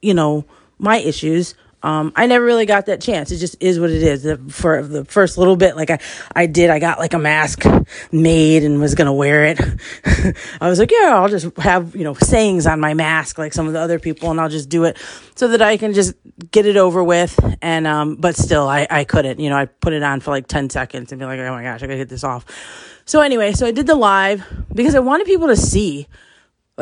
you 0.00 0.14
know, 0.14 0.44
my 0.78 0.98
issues, 0.98 1.54
um, 1.82 2.12
I 2.14 2.26
never 2.26 2.44
really 2.44 2.66
got 2.66 2.86
that 2.86 3.00
chance. 3.00 3.30
It 3.32 3.38
just 3.38 3.56
is 3.60 3.80
what 3.80 3.90
it 3.90 4.02
is. 4.02 4.22
The, 4.22 4.36
for 4.36 4.82
the 4.82 5.04
first 5.04 5.36
little 5.36 5.56
bit, 5.56 5.76
like 5.76 5.90
I, 5.90 5.98
I 6.34 6.46
did, 6.46 6.70
I 6.70 6.78
got 6.78 6.98
like 6.98 7.12
a 7.12 7.18
mask 7.18 7.64
made 8.12 8.62
and 8.62 8.80
was 8.80 8.94
gonna 8.94 9.12
wear 9.12 9.46
it. 9.46 9.60
I 10.60 10.68
was 10.68 10.78
like, 10.78 10.92
yeah, 10.92 11.14
I'll 11.16 11.28
just 11.28 11.56
have 11.58 11.96
you 11.96 12.04
know 12.04 12.14
sayings 12.14 12.66
on 12.66 12.78
my 12.78 12.94
mask 12.94 13.38
like 13.38 13.52
some 13.52 13.66
of 13.66 13.72
the 13.72 13.80
other 13.80 13.98
people, 13.98 14.30
and 14.30 14.40
I'll 14.40 14.48
just 14.48 14.68
do 14.68 14.84
it 14.84 14.96
so 15.34 15.48
that 15.48 15.62
I 15.62 15.76
can 15.76 15.92
just 15.92 16.14
get 16.50 16.66
it 16.66 16.76
over 16.76 17.02
with. 17.02 17.38
And 17.60 17.86
um, 17.86 18.16
but 18.16 18.36
still, 18.36 18.68
I 18.68 18.86
I 18.88 19.04
couldn't. 19.04 19.40
You 19.40 19.50
know, 19.50 19.56
I 19.56 19.66
put 19.66 19.92
it 19.92 20.02
on 20.02 20.20
for 20.20 20.30
like 20.30 20.46
ten 20.46 20.70
seconds 20.70 21.10
and 21.10 21.18
be 21.18 21.24
like, 21.24 21.40
oh 21.40 21.50
my 21.50 21.62
gosh, 21.62 21.82
I 21.82 21.86
gotta 21.86 21.98
get 21.98 22.08
this 22.08 22.24
off. 22.24 22.44
So 23.04 23.20
anyway, 23.20 23.52
so 23.52 23.66
I 23.66 23.72
did 23.72 23.86
the 23.86 23.96
live 23.96 24.44
because 24.72 24.94
I 24.94 25.00
wanted 25.00 25.26
people 25.26 25.48
to 25.48 25.56
see 25.56 26.06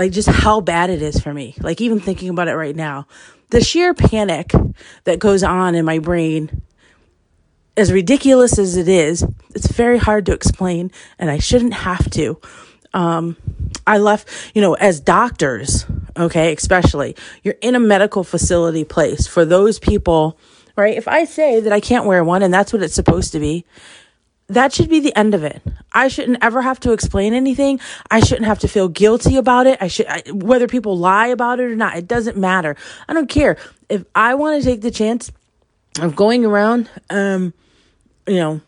like 0.01 0.13
just 0.13 0.29
how 0.29 0.61
bad 0.61 0.91
it 0.91 1.03
is 1.03 1.21
for 1.21 1.33
me. 1.33 1.55
Like 1.61 1.81
even 1.81 2.01
thinking 2.01 2.29
about 2.29 2.49
it 2.49 2.55
right 2.55 2.75
now 2.75 3.07
the 3.51 3.63
sheer 3.63 3.95
panic 3.95 4.53
that 5.05 5.19
goes 5.19 5.43
on 5.43 5.75
in 5.75 5.85
my 5.85 5.99
brain, 5.99 6.63
as 7.77 7.93
ridiculous 7.93 8.59
as 8.59 8.77
it 8.77 8.89
is, 8.89 9.25
it's 9.55 9.69
very 9.69 9.99
hard 9.99 10.27
to 10.27 10.33
explain, 10.33 10.91
and 11.19 11.31
I 11.31 11.39
shouldn't 11.39 11.75
have 11.75 12.09
to. 12.11 12.41
Um, 12.93 13.37
I 13.87 13.99
left, 13.99 14.29
you 14.55 14.63
know, 14.63 14.75
as 14.75 15.01
doctors, 15.01 15.85
okay, 16.17 16.53
especially, 16.53 17.17
you're 17.43 17.57
in 17.61 17.75
a 17.75 17.81
medical 17.81 18.25
facility 18.25 18.85
place 18.85 19.27
for 19.27 19.45
those 19.45 19.79
people, 19.79 20.39
right? 20.77 20.97
If 20.97 21.07
I 21.07 21.25
say 21.25 21.61
that 21.61 21.73
I 21.73 21.81
can't 21.81 22.05
wear 22.05 22.25
one 22.25 22.43
and 22.43 22.53
that's 22.53 22.73
what 22.73 22.83
it's 22.83 22.95
supposed 22.95 23.33
to 23.33 23.41
be, 23.41 23.65
that 24.51 24.73
should 24.73 24.89
be 24.89 25.01
the 25.01 25.17
end 25.17 25.35
of 25.35 25.45
it. 25.45 25.63
I 25.93 26.09
shouldn't 26.09 26.39
ever 26.43 26.63
have 26.63 26.81
to 26.81 26.93
explain 26.93 27.35
anything. 27.35 27.81
I 28.11 28.21
shouldn't 28.21 28.47
have 28.47 28.59
to 28.61 28.69
feel 28.69 28.89
guilty 28.89 29.37
about 29.37 29.67
it. 29.67 29.79
I 29.81 29.89
should, 29.89 30.07
I, 30.07 30.23
whether 30.33 30.67
people 30.67 30.97
lie 30.99 31.29
about 31.29 31.61
it 31.61 31.65
or 31.65 31.77
not, 31.77 31.97
it 31.97 32.07
doesn't 32.07 32.37
matter. 32.37 32.77
I 33.09 33.13
don't 33.13 33.29
care. 33.29 33.57
If 33.89 34.05
I 34.15 34.35
want 34.35 34.63
to 34.63 34.69
take 34.69 34.81
the 34.83 34.91
chance 34.91 35.33
of 36.01 36.17
going 36.17 36.45
around, 36.45 36.89
um, 37.11 37.55
you 38.27 38.37
know, 38.37 38.61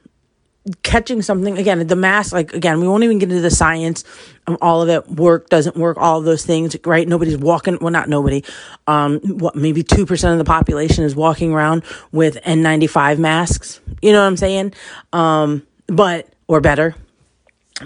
catching 0.83 1.23
something 1.23 1.59
again, 1.59 1.85
the 1.87 1.97
mask, 1.97 2.33
like 2.33 2.53
again, 2.53 2.81
we 2.81 2.87
won't 2.87 3.03
even 3.03 3.19
get 3.19 3.31
into 3.31 3.43
the 3.43 3.51
science 3.51 4.05
of 4.47 4.57
all 4.63 4.83
of 4.83 4.89
it. 4.89 5.09
Work 5.09 5.49
doesn't 5.49 5.77
work, 5.77 5.97
all 5.99 6.21
those 6.21 6.45
things, 6.45 6.77
right? 6.85 7.07
Nobody's 7.07 7.37
walking, 7.37 7.79
well, 7.81 7.91
not 7.91 8.09
nobody. 8.09 8.45
Um, 8.87 9.19
what, 9.21 9.57
maybe 9.57 9.83
2% 9.83 10.33
of 10.33 10.39
the 10.39 10.45
population 10.45 11.05
is 11.05 11.17
walking 11.17 11.53
around 11.53 11.83
with 12.13 12.37
N95 12.43 13.19
masks. 13.19 13.81
You 14.01 14.13
know 14.13 14.21
what 14.21 14.27
I'm 14.27 14.37
saying? 14.37 14.75
Um, 15.13 15.67
but, 15.87 16.29
or 16.47 16.61
better. 16.61 16.95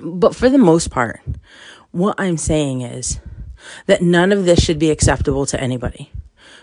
But 0.01 0.35
for 0.35 0.49
the 0.49 0.59
most 0.59 0.91
part, 0.91 1.21
what 1.91 2.17
I'm 2.19 2.37
saying 2.37 2.83
is 2.83 3.21
that 3.87 4.03
none 4.03 4.33
of 4.33 4.45
this 4.45 4.61
should 4.61 4.79
be 4.79 4.91
acceptable 4.91 5.47
to 5.47 5.61
anybody, 5.61 6.11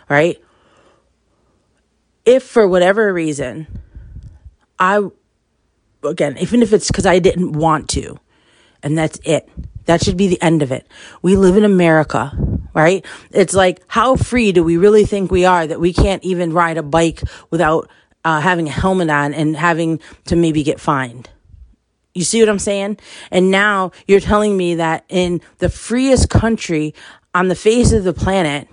right? 0.10 0.42
If 2.26 2.44
for 2.44 2.68
whatever 2.68 3.12
reason, 3.14 3.68
I, 4.80 5.02
again, 6.04 6.38
even 6.38 6.62
if 6.62 6.74
it's 6.74 6.88
because 6.88 7.06
I 7.06 7.20
didn't 7.20 7.54
want 7.54 7.90
to, 7.90 8.20
and 8.82 8.98
that's 8.98 9.20
it. 9.24 9.50
That 9.86 10.04
should 10.04 10.18
be 10.18 10.28
the 10.28 10.42
end 10.42 10.62
of 10.62 10.72
it. 10.72 10.88
We 11.22 11.36
live 11.36 11.58
in 11.58 11.66
America, 11.66 12.32
right? 12.74 13.06
It's 13.32 13.54
like, 13.54 13.82
how 13.88 14.16
free 14.16 14.52
do 14.52 14.64
we 14.64 14.78
really 14.78 15.06
think 15.06 15.32
we 15.32 15.46
are 15.46 15.68
that 15.68 15.80
we 15.80 15.94
can't 15.94 16.24
even 16.24 16.54
ride 16.54 16.78
a 16.78 16.84
bike 16.84 17.22
without 17.50 17.90
uh, 18.24 18.42
having 18.42 18.68
a 18.68 18.72
helmet 18.72 19.10
on 19.10 19.34
and 19.34 19.56
having 19.56 20.00
to 20.26 20.36
maybe 20.36 20.64
get 20.64 20.80
fined? 20.80 21.30
You 22.14 22.24
see 22.24 22.40
what 22.42 22.50
I'm 22.50 22.60
saying? 22.60 23.00
And 23.32 23.50
now 23.50 23.92
you're 24.08 24.20
telling 24.20 24.56
me 24.56 24.76
that 24.76 25.04
in 25.10 25.42
the 25.58 25.70
freest 25.70 26.30
country 26.30 26.94
on 27.34 27.48
the 27.48 27.56
face 27.56 27.92
of 27.92 28.04
the 28.04 28.14
planet, 28.14 28.68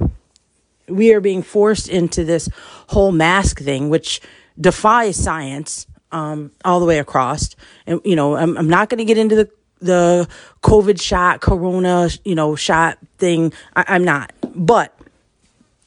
we 0.89 1.15
are 1.15 1.21
being 1.21 1.43
forced 1.43 1.89
into 1.89 2.25
this 2.25 2.49
whole 2.89 3.13
mask 3.13 3.61
thing, 3.61 3.89
which 3.89 4.21
defies 4.61 5.17
science 5.17 5.87
um, 6.13 6.51
all 6.65 6.81
the 6.81 6.87
way 6.87 6.99
across. 6.99 7.57
And, 7.87 8.01
you 8.05 8.17
know, 8.17 8.37
I'm, 8.37 8.59
I'm 8.59 8.69
not 8.69 8.91
going 8.91 8.99
to 8.99 9.05
get 9.05 9.17
into 9.17 9.37
the, 9.37 9.51
the 9.81 10.29
COVID 10.63 11.01
shot, 11.01 11.41
corona, 11.41 12.11
you 12.25 12.35
know, 12.35 12.57
shot 12.57 12.99
thing. 13.19 13.53
I, 13.75 13.85
I'm 13.89 14.05
not. 14.05 14.33
But, 14.55 14.95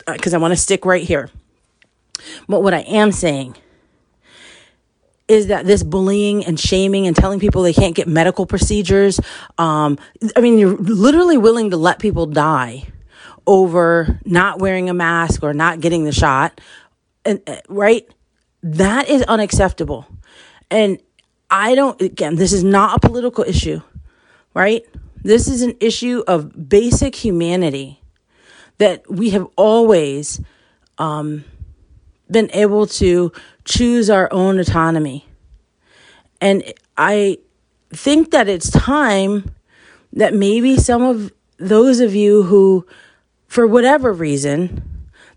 because 0.08 0.34
uh, 0.34 0.38
I 0.38 0.40
want 0.40 0.54
to 0.54 0.60
stick 0.60 0.86
right 0.86 1.04
here. 1.04 1.30
But 2.48 2.64
what 2.64 2.74
I 2.74 2.82
am 2.82 3.12
saying 3.12 3.56
is 5.28 5.48
that 5.48 5.66
this 5.66 5.84
bullying 5.84 6.46
and 6.46 6.60
shaming 6.60 7.08
and 7.08 7.16
telling 7.16 7.40
people 7.40 7.62
they 7.62 7.74
can't 7.74 7.96
get 7.96 8.08
medical 8.08 8.46
procedures. 8.46 9.20
Um, 9.58 9.98
I 10.36 10.42
mean, 10.42 10.58
you're 10.58 10.76
literally 10.76 11.38
willing 11.38 11.72
to 11.72 11.78
let 11.78 12.00
people 12.00 12.26
die 12.26 12.84
over 13.48 14.20
not 14.26 14.60
wearing 14.60 14.90
a 14.90 14.94
mask 14.94 15.44
or 15.44 15.54
not 15.54 15.80
getting 15.80 16.04
the 16.04 16.12
shot. 16.12 16.60
And, 17.26 17.42
uh, 17.48 17.58
right? 17.70 18.08
That 18.62 19.10
is 19.10 19.24
unacceptable. 19.24 20.06
And 20.70 21.00
I 21.50 21.76
don't, 21.76 22.02
again, 22.02 22.36
this 22.36 22.54
is 22.54 22.64
not 22.64 22.98
a 22.98 23.08
political 23.08 23.44
issue, 23.44 23.82
right? 24.54 24.84
This 25.22 25.48
is 25.48 25.62
an 25.62 25.76
issue 25.80 26.24
of 26.28 26.70
basic 26.70 27.16
humanity 27.16 28.02
that 28.78 29.10
we 29.10 29.30
have 29.30 29.48
always 29.56 30.42
um, 30.98 31.46
been 32.30 32.50
able 32.54 32.88
to 32.88 33.32
choose 33.66 34.10
our 34.10 34.32
own 34.32 34.60
autonomy. 34.60 35.26
And 36.42 36.64
I 36.98 37.38
think 37.92 38.32
that 38.32 38.50
it's 38.50 38.70
time 38.70 39.54
that 40.14 40.34
maybe 40.34 40.78
some 40.78 41.02
of 41.02 41.32
those 41.58 42.00
of 42.00 42.14
you 42.14 42.44
who, 42.44 42.86
for 43.48 43.66
whatever 43.66 44.12
reason, 44.12 44.84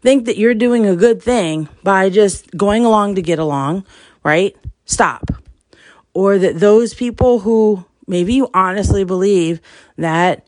think 0.00 0.24
that 0.26 0.36
you're 0.36 0.54
doing 0.54 0.86
a 0.86 0.96
good 0.96 1.22
thing 1.22 1.68
by 1.82 2.10
just 2.10 2.50
going 2.56 2.84
along 2.84 3.14
to 3.14 3.22
get 3.22 3.38
along, 3.38 3.84
right? 4.24 4.56
Stop. 4.84 5.30
Or 6.14 6.38
that 6.38 6.60
those 6.60 6.94
people 6.94 7.40
who 7.40 7.84
maybe 8.06 8.34
you 8.34 8.48
honestly 8.54 9.04
believe 9.04 9.60
that 9.96 10.46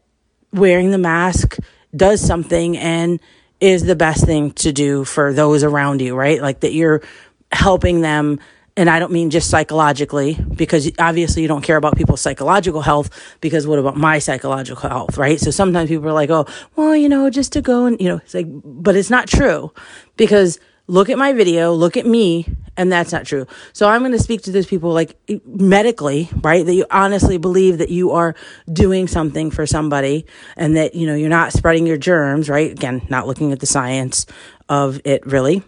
wearing 0.53 0.91
the 0.91 0.99
mask 0.99 1.59
does 1.95 2.21
something 2.21 2.77
and 2.77 3.21
is 3.61 3.85
the 3.85 3.97
best 3.97 4.25
thing 4.25 4.53
to 4.53 4.73
do 4.73 5.05
for 5.05 5.33
those 5.33 5.65
around 5.65 6.01
you, 6.01 6.15
right? 6.15 6.41
Like 6.41 6.61
that 6.61 6.73
you're 6.73 7.03
helping 7.51 8.01
them 8.03 8.39
and 8.77 8.89
I 8.89 9.01
don't 9.01 9.11
mean 9.11 9.31
just 9.31 9.51
psychologically, 9.51 10.35
because 10.35 10.89
obviously 11.01 11.43
you 11.43 11.49
don't 11.49 11.63
care 11.63 11.77
about 11.77 11.97
people's 11.97 12.21
psychological 12.21 12.81
health, 12.81 13.11
because 13.41 13.67
what 13.67 13.81
about 13.81 13.97
my 13.97 14.21
psychological 14.21 14.89
health, 14.89 15.19
right? 15.19 15.41
So 15.41 15.51
sometimes 15.51 15.91
people 15.91 16.09
are 16.09 16.13
like, 16.13 16.31
oh, 16.31 16.47
well, 16.77 16.95
you 16.95 17.09
know, 17.09 17.29
just 17.29 17.53
to 17.55 17.61
go 17.61 17.87
and, 17.87 18.01
you 18.01 18.09
know, 18.09 18.19
it's 18.19 18.35
like, 18.35 18.47
but 18.49 18.95
it's 18.95 19.11
not 19.11 19.27
true, 19.27 19.73
because 20.17 20.61
look 20.89 21.11
at 21.11 21.19
my 21.19 21.35
video, 21.35 21.73
look 21.73 21.97
at 21.97 22.07
me, 22.07 22.47
and 22.77 22.91
that's 22.91 23.13
not 23.13 23.27
true. 23.27 23.47
So 23.73 23.89
I'm 23.89 24.01
going 24.01 24.13
to 24.13 24.19
speak 24.19 24.43
to 24.43 24.53
those 24.53 24.67
people 24.67 24.93
like 24.93 25.17
medically, 25.45 26.31
right? 26.41 26.65
That 26.65 26.75
you 26.75 26.87
honestly 26.91 27.37
believe 27.37 27.79
that 27.79 27.91
you 27.91 28.13
are 28.13 28.35
doing 28.73 29.07
something 29.07 29.51
for 29.51 29.67
somebody 29.67 30.27
and 30.57 30.77
that, 30.77 30.95
you 30.95 31.07
know, 31.07 31.15
you're 31.15 31.29
not 31.29 31.53
spreading 31.53 31.87
your 31.87 31.99
germs, 31.99 32.49
right? 32.49 32.73
Again, 32.73 33.07
not 33.09 33.27
looking 33.27 33.53
at 33.53 33.61
the 33.61 33.67
science 33.67 34.27
of 34.69 35.01
it 35.05 35.25
really. 35.27 35.63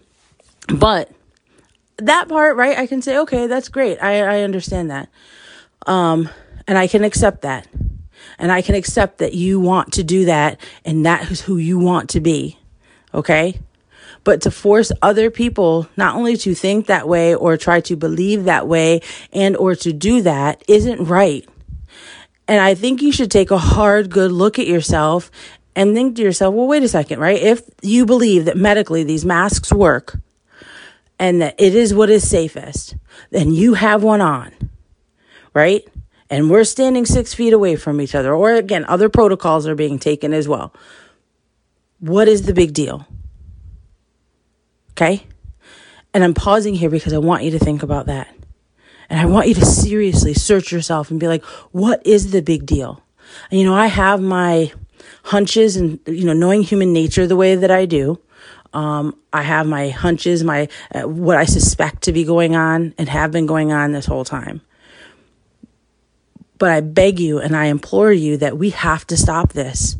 But 0.67 1.11
that 1.97 2.27
part, 2.27 2.57
right? 2.57 2.77
I 2.77 2.87
can 2.87 3.01
say, 3.01 3.17
okay, 3.19 3.47
that's 3.47 3.69
great. 3.69 4.01
I, 4.01 4.21
I 4.21 4.41
understand 4.41 4.89
that. 4.89 5.09
Um, 5.85 6.29
and 6.67 6.77
I 6.77 6.87
can 6.87 7.03
accept 7.03 7.41
that. 7.41 7.67
And 8.39 8.51
I 8.51 8.61
can 8.61 8.75
accept 8.75 9.19
that 9.19 9.33
you 9.33 9.59
want 9.59 9.93
to 9.93 10.03
do 10.03 10.25
that 10.25 10.59
and 10.85 11.05
that 11.05 11.29
is 11.29 11.41
who 11.41 11.57
you 11.57 11.77
want 11.77 12.09
to 12.11 12.21
be. 12.21 12.57
Okay? 13.13 13.59
But 14.23 14.41
to 14.41 14.51
force 14.51 14.91
other 15.01 15.31
people 15.31 15.87
not 15.97 16.15
only 16.15 16.37
to 16.37 16.55
think 16.55 16.87
that 16.87 17.07
way 17.07 17.35
or 17.35 17.57
try 17.57 17.81
to 17.81 17.95
believe 17.95 18.45
that 18.45 18.67
way 18.67 19.01
and 19.33 19.57
or 19.57 19.75
to 19.75 19.93
do 19.93 20.21
that 20.21 20.63
isn't 20.67 21.05
right. 21.05 21.47
And 22.47 22.61
I 22.61 22.75
think 22.75 23.01
you 23.01 23.11
should 23.11 23.31
take 23.31 23.51
a 23.51 23.57
hard, 23.57 24.09
good 24.09 24.31
look 24.31 24.59
at 24.59 24.67
yourself 24.67 25.31
and 25.75 25.95
think 25.95 26.17
to 26.17 26.23
yourself, 26.23 26.53
well, 26.53 26.67
wait 26.67 26.83
a 26.83 26.87
second, 26.87 27.19
right? 27.19 27.41
If 27.41 27.61
you 27.81 28.05
believe 28.05 28.45
that 28.45 28.57
medically 28.57 29.03
these 29.03 29.25
masks 29.25 29.71
work 29.71 30.19
and 31.19 31.41
that 31.41 31.55
it 31.59 31.75
is 31.75 31.93
what 31.93 32.09
is 32.09 32.27
safest, 32.29 32.95
then 33.29 33.51
you 33.51 33.75
have 33.75 34.03
one 34.03 34.21
on, 34.21 34.51
right? 35.53 35.87
And 36.29 36.49
we're 36.49 36.63
standing 36.65 37.05
six 37.05 37.33
feet 37.33 37.53
away 37.53 37.75
from 37.75 38.01
each 38.01 38.15
other. 38.15 38.33
Or 38.33 38.53
again, 38.53 38.85
other 38.87 39.09
protocols 39.09 39.67
are 39.67 39.75
being 39.75 39.99
taken 39.99 40.33
as 40.33 40.47
well 40.47 40.73
What 41.99 42.27
is 42.27 42.43
the 42.43 42.53
big 42.53 42.73
deal? 42.73 43.07
Okay? 44.91 45.25
And 46.13 46.23
I'm 46.23 46.33
pausing 46.33 46.75
here 46.75 46.89
because 46.89 47.13
I 47.13 47.17
want 47.17 47.43
you 47.43 47.51
to 47.51 47.59
think 47.59 47.83
about 47.83 48.07
that. 48.07 48.27
And 49.09 49.19
I 49.19 49.25
want 49.25 49.47
you 49.47 49.53
to 49.55 49.65
seriously 49.65 50.33
search 50.33 50.71
yourself 50.71 51.11
and 51.11 51.19
be 51.19 51.27
like, 51.27 51.43
what 51.71 52.05
is 52.05 52.31
the 52.31 52.41
big 52.41 52.65
deal? 52.65 53.03
And, 53.49 53.59
you 53.59 53.65
know, 53.65 53.75
I 53.75 53.87
have 53.87 54.21
my 54.21 54.71
hunches 55.23 55.75
and, 55.75 55.99
you 56.05 56.25
know, 56.25 56.33
knowing 56.33 56.63
human 56.63 56.93
nature 56.93 57.27
the 57.27 57.35
way 57.35 57.55
that 57.55 57.71
I 57.71 57.85
do. 57.85 58.19
Um, 58.73 59.17
I 59.33 59.41
have 59.41 59.67
my 59.67 59.89
hunches, 59.89 60.43
my, 60.43 60.69
uh, 60.95 61.01
what 61.01 61.37
I 61.37 61.43
suspect 61.43 62.03
to 62.03 62.13
be 62.13 62.23
going 62.23 62.55
on 62.55 62.93
and 62.97 63.09
have 63.09 63.31
been 63.31 63.45
going 63.45 63.73
on 63.73 63.91
this 63.91 64.05
whole 64.05 64.23
time. 64.23 64.61
But 66.57 66.71
I 66.71 66.79
beg 66.79 67.19
you 67.19 67.39
and 67.39 67.55
I 67.55 67.65
implore 67.65 68.13
you 68.13 68.37
that 68.37 68.57
we 68.57 68.69
have 68.69 69.05
to 69.07 69.17
stop 69.17 69.51
this. 69.53 69.97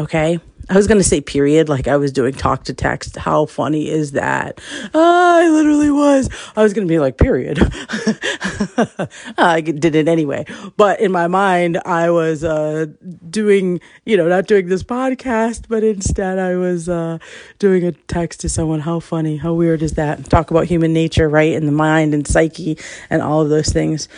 Okay? 0.00 0.40
I 0.70 0.76
was 0.76 0.86
going 0.86 0.98
to 0.98 1.04
say 1.04 1.20
period, 1.20 1.68
like 1.68 1.88
I 1.88 1.96
was 1.96 2.12
doing 2.12 2.32
talk 2.32 2.64
to 2.64 2.74
text. 2.74 3.16
How 3.16 3.46
funny 3.46 3.88
is 3.88 4.12
that? 4.12 4.60
Oh, 4.94 5.40
I 5.42 5.48
literally 5.48 5.90
was. 5.90 6.30
I 6.54 6.62
was 6.62 6.72
going 6.72 6.86
to 6.86 6.90
be 6.90 7.00
like, 7.00 7.18
period. 7.18 7.58
I 9.36 9.60
did 9.60 9.96
it 9.96 10.06
anyway. 10.06 10.46
But 10.76 11.00
in 11.00 11.10
my 11.10 11.26
mind, 11.26 11.80
I 11.84 12.10
was 12.10 12.44
uh, 12.44 12.86
doing, 13.28 13.80
you 14.04 14.16
know, 14.16 14.28
not 14.28 14.46
doing 14.46 14.68
this 14.68 14.84
podcast, 14.84 15.64
but 15.68 15.82
instead 15.82 16.38
I 16.38 16.54
was 16.54 16.88
uh, 16.88 17.18
doing 17.58 17.84
a 17.84 17.90
text 17.90 18.40
to 18.42 18.48
someone. 18.48 18.78
How 18.80 19.00
funny. 19.00 19.38
How 19.38 19.54
weird 19.54 19.82
is 19.82 19.94
that? 19.94 20.30
Talk 20.30 20.52
about 20.52 20.66
human 20.66 20.92
nature, 20.92 21.28
right? 21.28 21.54
And 21.54 21.66
the 21.66 21.72
mind 21.72 22.14
and 22.14 22.24
psyche 22.26 22.78
and 23.10 23.22
all 23.22 23.40
of 23.40 23.48
those 23.48 23.70
things. 23.70 24.08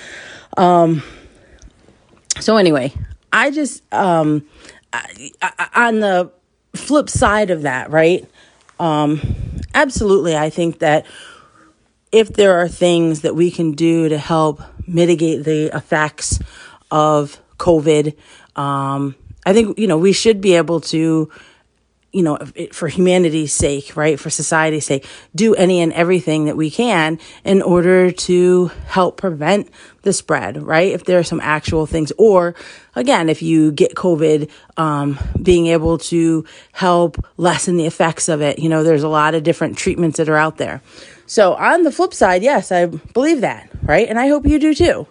Um, 0.59 1.03
so, 2.41 2.59
anyway, 2.59 2.93
I 3.33 3.51
just, 3.51 3.83
um, 3.95 4.47
on 5.75 6.00
the 6.00 6.30
flip 6.75 7.08
side 7.08 7.50
of 7.50 7.62
that, 7.62 7.90
right? 7.90 8.28
Um, 8.78 9.20
absolutely, 9.75 10.37
I 10.37 10.50
think 10.50 10.80
that 10.80 11.06
if 12.11 12.28
there 12.28 12.58
are 12.58 12.68
things 12.68 13.22
that 13.22 13.34
we 13.34 13.50
can 13.50 13.72
do 13.72 14.08
to 14.08 14.18
help 14.18 14.61
mitigate 14.87 15.44
the 15.44 15.75
effects 15.75 16.38
of 16.90 17.40
COVID, 17.58 18.16
um, 18.56 19.14
I 19.46 19.52
think 19.52 19.78
you 19.78 19.87
know 19.87 19.99
we 19.99 20.12
should 20.12 20.40
be 20.40 20.54
able 20.54 20.80
to 20.80 21.30
you 22.12 22.23
know, 22.23 22.38
for 22.73 22.88
humanity's 22.88 23.52
sake, 23.52 23.97
right, 23.97 24.21
for 24.21 24.28
society's 24.28 24.85
sake, 24.85 25.07
do 25.35 25.54
any 25.54 25.81
and 25.81 25.92
everything 25.95 26.45
that 26.45 26.57
we 26.57 26.71
can 26.71 27.19
in 27.42 27.62
order 27.62 28.12
to 28.12 28.71
help 28.87 29.16
prevent 29.16 29.71
the 30.02 30.12
spread, 30.12 30.62
right? 30.62 30.92
If 30.92 31.04
there 31.04 31.19
are 31.19 31.25
some 31.25 31.40
actual 31.40 31.87
things, 31.87 32.12
or 32.19 32.54
again, 32.95 33.31
if 33.31 33.40
you 33.40 33.73
get 33.73 33.95
COVID, 33.95 34.50
um, 34.76 35.19
being 35.40 35.69
able 35.69 35.99
to 35.99 36.45
help 36.73 37.16
lessen 37.38 37.78
the 37.78 37.87
effects 37.87 38.28
of 38.28 38.42
it. 38.42 38.59
You 38.59 38.69
know, 38.69 38.85
there's 38.85 39.04
a 39.04 39.09
lot 39.09 39.35
of 39.35 39.42
different 39.42 39.78
treatments 39.78 40.19
that 40.19 40.28
are 40.28 40.37
out 40.37 40.59
there. 40.59 40.83
So, 41.26 41.54
on 41.54 41.83
the 41.83 41.92
flip 41.92 42.12
side, 42.12 42.42
yes, 42.42 42.71
I 42.71 42.87
believe 42.87 43.40
that, 43.40 43.71
right? 43.83 44.07
And 44.07 44.19
I 44.19 44.28
hope 44.28 44.47
you 44.47 44.59
do 44.59 44.75
too. 44.75 45.07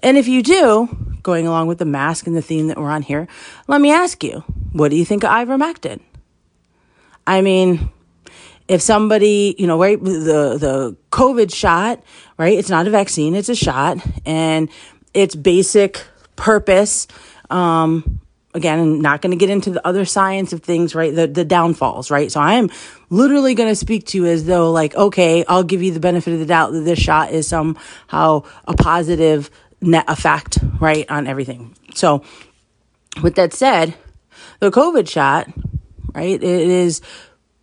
And 0.00 0.16
if 0.16 0.28
you 0.28 0.42
do, 0.42 0.88
going 1.22 1.48
along 1.48 1.66
with 1.66 1.78
the 1.78 1.84
mask 1.84 2.28
and 2.28 2.36
the 2.36 2.42
theme 2.42 2.68
that 2.68 2.76
we're 2.76 2.90
on 2.90 3.02
here, 3.02 3.26
let 3.66 3.80
me 3.80 3.90
ask 3.90 4.22
you, 4.22 4.44
what 4.72 4.90
do 4.90 4.96
you 4.96 5.04
think 5.04 5.24
of 5.24 5.30
ivermectin? 5.30 6.00
I 7.28 7.42
mean, 7.42 7.90
if 8.68 8.80
somebody, 8.80 9.54
you 9.58 9.66
know, 9.66 9.78
right, 9.78 10.02
the 10.02 10.56
the 10.58 10.96
COVID 11.12 11.54
shot, 11.54 12.02
right? 12.38 12.58
It's 12.58 12.70
not 12.70 12.86
a 12.86 12.90
vaccine, 12.90 13.34
it's 13.34 13.50
a 13.50 13.54
shot, 13.54 13.98
and 14.24 14.70
its 15.12 15.34
basic 15.34 16.02
purpose. 16.36 17.06
Um, 17.50 18.20
again, 18.54 18.78
I'm 18.78 19.00
not 19.02 19.20
going 19.20 19.32
to 19.32 19.36
get 19.36 19.50
into 19.50 19.68
the 19.68 19.86
other 19.86 20.06
science 20.06 20.54
of 20.54 20.62
things, 20.62 20.94
right? 20.94 21.14
The 21.14 21.26
the 21.26 21.44
downfalls, 21.44 22.10
right? 22.10 22.32
So 22.32 22.40
I 22.40 22.54
am 22.54 22.70
literally 23.10 23.54
going 23.54 23.68
to 23.68 23.76
speak 23.76 24.06
to 24.06 24.16
you 24.16 24.24
as 24.24 24.46
though, 24.46 24.72
like, 24.72 24.94
okay, 24.94 25.44
I'll 25.46 25.64
give 25.64 25.82
you 25.82 25.92
the 25.92 26.00
benefit 26.00 26.32
of 26.32 26.38
the 26.38 26.46
doubt 26.46 26.72
that 26.72 26.80
this 26.80 26.98
shot 26.98 27.30
is 27.30 27.46
somehow 27.46 28.44
a 28.64 28.72
positive 28.74 29.50
net 29.82 30.06
effect, 30.08 30.60
right, 30.80 31.04
on 31.10 31.26
everything. 31.26 31.76
So, 31.94 32.24
with 33.22 33.34
that 33.34 33.52
said, 33.52 33.94
the 34.60 34.70
COVID 34.70 35.10
shot 35.10 35.46
right? 36.14 36.42
It 36.42 36.42
is 36.42 37.00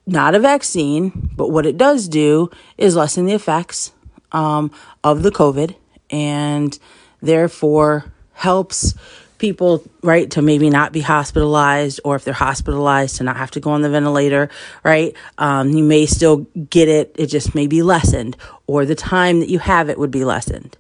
not 0.06 0.36
a 0.36 0.40
vaccine, 0.40 1.30
but 1.36 1.50
what 1.50 1.66
it 1.66 1.78
does 1.78 2.08
do 2.08 2.50
is 2.78 2.96
lessen 2.96 3.26
the 3.26 3.34
effects 3.34 3.92
um, 4.32 4.72
of 5.04 5.24
the 5.24 5.32
COVID 5.32 5.76
and 6.10 6.78
therefore 7.22 8.06
helps 8.34 8.94
people, 9.38 9.84
right, 10.02 10.30
to 10.32 10.42
maybe 10.42 10.70
not 10.70 10.94
be 10.94 11.02
hospitalized 11.02 12.00
or 12.06 12.16
if 12.16 12.24
they're 12.24 12.34
hospitalized 12.34 13.18
to 13.18 13.24
not 13.24 13.38
have 13.38 13.52
to 13.52 13.60
go 13.60 13.72
on 13.72 13.82
the 13.82 13.90
ventilator, 13.90 14.50
right? 14.84 15.16
Um, 15.38 15.72
you 15.72 15.84
may 15.84 16.06
still 16.06 16.38
get 16.70 16.88
it, 16.88 17.16
it 17.18 17.28
just 17.28 17.56
may 17.56 17.68
be 17.68 17.82
lessened 17.82 18.38
or 18.68 18.86
the 18.86 18.96
time 18.96 19.40
that 19.40 19.50
you 19.50 19.60
have 19.60 19.90
it 19.90 19.98
would 19.98 20.12
be 20.12 20.24
lessened. 20.24 20.78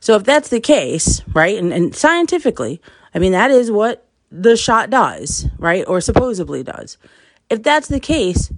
So 0.00 0.14
if 0.16 0.24
that's 0.24 0.48
the 0.48 0.60
case, 0.60 1.22
right, 1.34 1.58
and, 1.58 1.72
and 1.72 1.94
scientifically, 1.94 2.80
I 3.14 3.18
mean, 3.18 3.32
that 3.32 3.50
is 3.50 3.70
what 3.70 4.06
the 4.30 4.56
shot 4.56 4.90
does, 4.90 5.48
right? 5.58 5.84
Or 5.86 6.00
supposedly 6.00 6.62
does. 6.62 6.98
If 7.48 7.62
that's 7.62 7.88
the 7.88 8.00
case, 8.00 8.52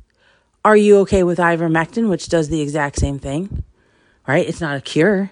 are 0.65 0.77
you 0.77 0.99
okay 0.99 1.23
with 1.23 1.39
ivermectin, 1.39 2.09
which 2.09 2.29
does 2.29 2.49
the 2.49 2.61
exact 2.61 2.99
same 2.99 3.19
thing, 3.19 3.65
right? 4.27 4.47
It's 4.47 4.61
not 4.61 4.77
a 4.77 4.81
cure. 4.81 5.31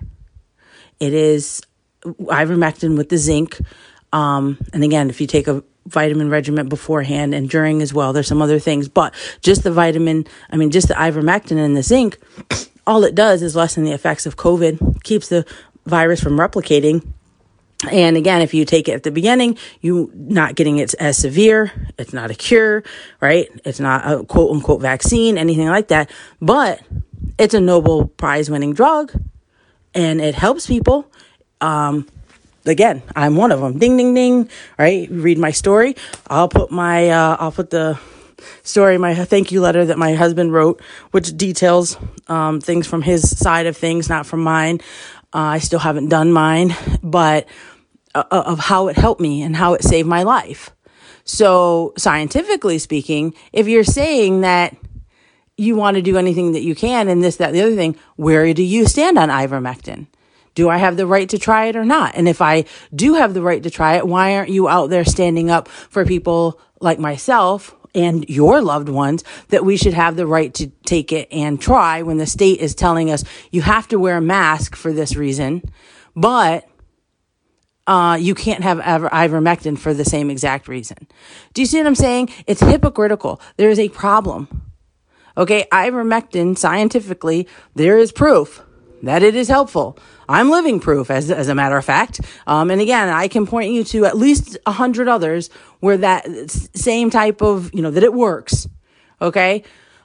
It 0.98 1.12
is 1.12 1.62
ivermectin 2.04 2.96
with 2.96 3.10
the 3.10 3.18
zinc. 3.18 3.60
Um, 4.12 4.58
and 4.72 4.82
again, 4.82 5.10
if 5.10 5.20
you 5.20 5.26
take 5.26 5.46
a 5.46 5.62
vitamin 5.86 6.30
regimen 6.30 6.68
beforehand 6.68 7.34
and 7.34 7.48
during 7.48 7.82
as 7.82 7.92
well, 7.92 8.12
there's 8.12 8.28
some 8.28 8.42
other 8.42 8.58
things, 8.58 8.88
but 8.88 9.14
just 9.42 9.62
the 9.62 9.72
vitamin, 9.72 10.26
I 10.50 10.56
mean, 10.56 10.70
just 10.70 10.88
the 10.88 10.94
ivermectin 10.94 11.58
and 11.58 11.76
the 11.76 11.82
zinc, 11.82 12.18
all 12.86 13.04
it 13.04 13.14
does 13.14 13.42
is 13.42 13.54
lessen 13.54 13.84
the 13.84 13.92
effects 13.92 14.26
of 14.26 14.36
COVID, 14.36 15.02
keeps 15.04 15.28
the 15.28 15.44
virus 15.86 16.22
from 16.22 16.38
replicating 16.38 17.06
and 17.88 18.16
again, 18.16 18.42
if 18.42 18.52
you 18.52 18.64
take 18.64 18.88
it 18.88 18.92
at 18.92 19.02
the 19.04 19.10
beginning, 19.10 19.56
you 19.80 20.10
not 20.14 20.54
getting 20.54 20.78
it 20.78 20.94
as 20.94 21.16
severe. 21.16 21.72
It's 21.98 22.12
not 22.12 22.30
a 22.30 22.34
cure, 22.34 22.82
right? 23.20 23.48
It's 23.64 23.80
not 23.80 24.10
a 24.10 24.24
quote 24.24 24.54
unquote 24.54 24.82
vaccine, 24.82 25.38
anything 25.38 25.68
like 25.68 25.88
that. 25.88 26.10
But 26.40 26.82
it's 27.38 27.54
a 27.54 27.60
Nobel 27.60 28.06
Prize 28.06 28.50
winning 28.50 28.74
drug 28.74 29.12
and 29.94 30.20
it 30.20 30.34
helps 30.34 30.66
people. 30.66 31.10
Um, 31.60 32.06
again, 32.66 33.02
I'm 33.16 33.36
one 33.36 33.52
of 33.52 33.60
them. 33.60 33.78
Ding, 33.78 33.96
ding, 33.96 34.14
ding. 34.14 34.50
Right? 34.78 35.08
Read 35.10 35.38
my 35.38 35.52
story. 35.52 35.96
I'll 36.26 36.48
put 36.48 36.70
my, 36.70 37.08
uh, 37.08 37.36
I'll 37.40 37.52
put 37.52 37.70
the 37.70 37.98
story, 38.62 38.98
my 38.98 39.14
thank 39.14 39.52
you 39.52 39.60
letter 39.60 39.86
that 39.86 39.98
my 39.98 40.14
husband 40.14 40.52
wrote, 40.52 40.82
which 41.10 41.36
details 41.36 41.96
um, 42.28 42.60
things 42.60 42.86
from 42.86 43.02
his 43.02 43.38
side 43.38 43.66
of 43.66 43.76
things, 43.76 44.08
not 44.08 44.26
from 44.26 44.42
mine. 44.42 44.80
Uh, 45.32 45.38
I 45.38 45.58
still 45.58 45.78
haven't 45.78 46.08
done 46.08 46.32
mine, 46.32 46.74
but 47.02 47.46
of 48.14 48.58
how 48.58 48.88
it 48.88 48.96
helped 48.96 49.20
me 49.20 49.42
and 49.42 49.56
how 49.56 49.74
it 49.74 49.84
saved 49.84 50.08
my 50.08 50.22
life. 50.22 50.70
So, 51.24 51.92
scientifically 51.96 52.78
speaking, 52.78 53.34
if 53.52 53.68
you're 53.68 53.84
saying 53.84 54.40
that 54.40 54.76
you 55.56 55.76
want 55.76 55.96
to 55.96 56.02
do 56.02 56.16
anything 56.16 56.52
that 56.52 56.62
you 56.62 56.74
can 56.74 57.08
and 57.08 57.22
this, 57.22 57.36
that, 57.36 57.52
the 57.52 57.60
other 57.60 57.76
thing, 57.76 57.96
where 58.16 58.52
do 58.54 58.62
you 58.62 58.86
stand 58.86 59.18
on 59.18 59.28
ivermectin? 59.28 60.06
Do 60.54 60.68
I 60.68 60.78
have 60.78 60.96
the 60.96 61.06
right 61.06 61.28
to 61.28 61.38
try 61.38 61.66
it 61.66 61.76
or 61.76 61.84
not? 61.84 62.14
And 62.16 62.28
if 62.28 62.42
I 62.42 62.64
do 62.94 63.14
have 63.14 63.34
the 63.34 63.42
right 63.42 63.62
to 63.62 63.70
try 63.70 63.96
it, 63.96 64.06
why 64.06 64.34
aren't 64.34 64.50
you 64.50 64.68
out 64.68 64.90
there 64.90 65.04
standing 65.04 65.50
up 65.50 65.68
for 65.68 66.04
people 66.04 66.60
like 66.80 66.98
myself 66.98 67.76
and 67.94 68.28
your 68.28 68.60
loved 68.60 68.88
ones 68.88 69.22
that 69.48 69.64
we 69.64 69.76
should 69.76 69.94
have 69.94 70.16
the 70.16 70.26
right 70.26 70.52
to 70.54 70.68
take 70.84 71.12
it 71.12 71.28
and 71.30 71.60
try 71.60 72.02
when 72.02 72.18
the 72.18 72.26
state 72.26 72.60
is 72.60 72.74
telling 72.74 73.10
us 73.10 73.24
you 73.50 73.62
have 73.62 73.86
to 73.88 73.98
wear 73.98 74.16
a 74.16 74.22
mask 74.22 74.74
for 74.74 74.92
this 74.92 75.14
reason, 75.14 75.62
but 76.16 76.66
uh, 77.90 78.14
you 78.14 78.36
can't 78.36 78.62
have 78.62 78.78
ivermectin 78.78 79.76
for 79.76 79.92
the 79.92 80.04
same 80.04 80.30
exact 80.30 80.68
reason. 80.68 81.08
Do 81.54 81.60
you 81.60 81.66
see 81.66 81.78
what 81.78 81.88
I'm 81.88 81.96
saying? 81.96 82.30
It's 82.46 82.60
hypocritical. 82.60 83.40
There 83.56 83.68
is 83.68 83.80
a 83.80 83.88
problem. 83.88 84.70
Okay, 85.36 85.66
ivermectin, 85.72 86.56
scientifically, 86.56 87.48
there 87.74 87.98
is 87.98 88.12
proof 88.12 88.62
that 89.02 89.24
it 89.24 89.34
is 89.34 89.48
helpful. 89.48 89.98
I'm 90.28 90.50
living 90.50 90.78
proof, 90.78 91.10
as, 91.10 91.32
as 91.32 91.48
a 91.48 91.54
matter 91.56 91.76
of 91.76 91.84
fact. 91.84 92.20
Um, 92.46 92.70
and 92.70 92.80
again, 92.80 93.08
I 93.08 93.26
can 93.26 93.44
point 93.44 93.72
you 93.72 93.82
to 93.84 94.04
at 94.04 94.16
least 94.16 94.56
a 94.66 94.72
hundred 94.72 95.08
others 95.08 95.50
where 95.80 95.96
that 95.96 96.28
same 96.76 97.10
type 97.10 97.42
of, 97.42 97.74
you 97.74 97.82
know, 97.82 97.90
that 97.90 98.04
it 98.04 98.12
works. 98.12 98.68
Okay. 99.20 99.64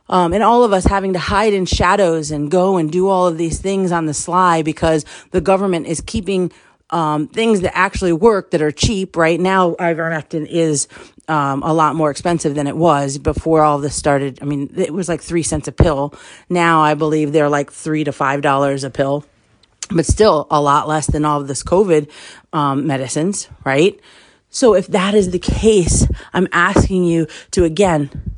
Um, 0.09 0.33
and 0.33 0.41
all 0.41 0.63
of 0.63 0.73
us 0.73 0.85
having 0.85 1.13
to 1.13 1.19
hide 1.19 1.53
in 1.53 1.65
shadows 1.65 2.31
and 2.31 2.49
go 2.49 2.77
and 2.77 2.91
do 2.91 3.09
all 3.09 3.27
of 3.27 3.37
these 3.37 3.59
things 3.59 3.91
on 3.91 4.07
the 4.07 4.13
sly 4.13 4.63
because 4.63 5.05
the 5.31 5.41
government 5.41 5.85
is 5.85 6.01
keeping 6.01 6.51
um, 6.95 7.27
things 7.27 7.59
that 7.61 7.75
actually 7.75 8.13
work 8.13 8.51
that 8.51 8.61
are 8.61 8.71
cheap. 8.71 9.17
Right 9.17 9.39
now, 9.39 9.75
ivermectin 9.75 10.47
is 10.47 10.87
um, 11.27 11.61
a 11.61 11.73
lot 11.73 11.93
more 11.93 12.09
expensive 12.09 12.55
than 12.55 12.67
it 12.67 12.77
was 12.77 13.17
before 13.17 13.63
all 13.63 13.79
this 13.79 13.95
started. 13.95 14.39
I 14.41 14.45
mean, 14.45 14.73
it 14.77 14.93
was 14.93 15.09
like 15.09 15.21
three 15.21 15.43
cents 15.43 15.67
a 15.67 15.73
pill. 15.73 16.13
Now 16.49 16.81
I 16.81 16.93
believe 16.93 17.33
they're 17.33 17.49
like 17.49 17.69
three 17.69 18.05
to 18.05 18.13
five 18.13 18.41
dollars 18.41 18.85
a 18.85 18.89
pill, 18.89 19.25
but 19.91 20.05
still 20.05 20.47
a 20.49 20.61
lot 20.61 20.87
less 20.87 21.05
than 21.07 21.25
all 21.25 21.41
of 21.41 21.49
this 21.49 21.63
COVID 21.63 22.09
um, 22.53 22.87
medicines, 22.87 23.49
right? 23.65 23.99
So 24.49 24.73
if 24.73 24.87
that 24.87 25.13
is 25.13 25.31
the 25.31 25.39
case, 25.39 26.07
I'm 26.33 26.47
asking 26.53 27.03
you 27.03 27.27
to 27.51 27.65
again 27.65 28.33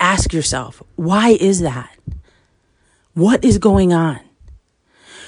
ask 0.00 0.32
yourself, 0.32 0.82
why 0.96 1.30
is 1.40 1.60
that? 1.60 1.96
What 3.14 3.44
is 3.44 3.58
going 3.58 3.92
on? 3.92 4.18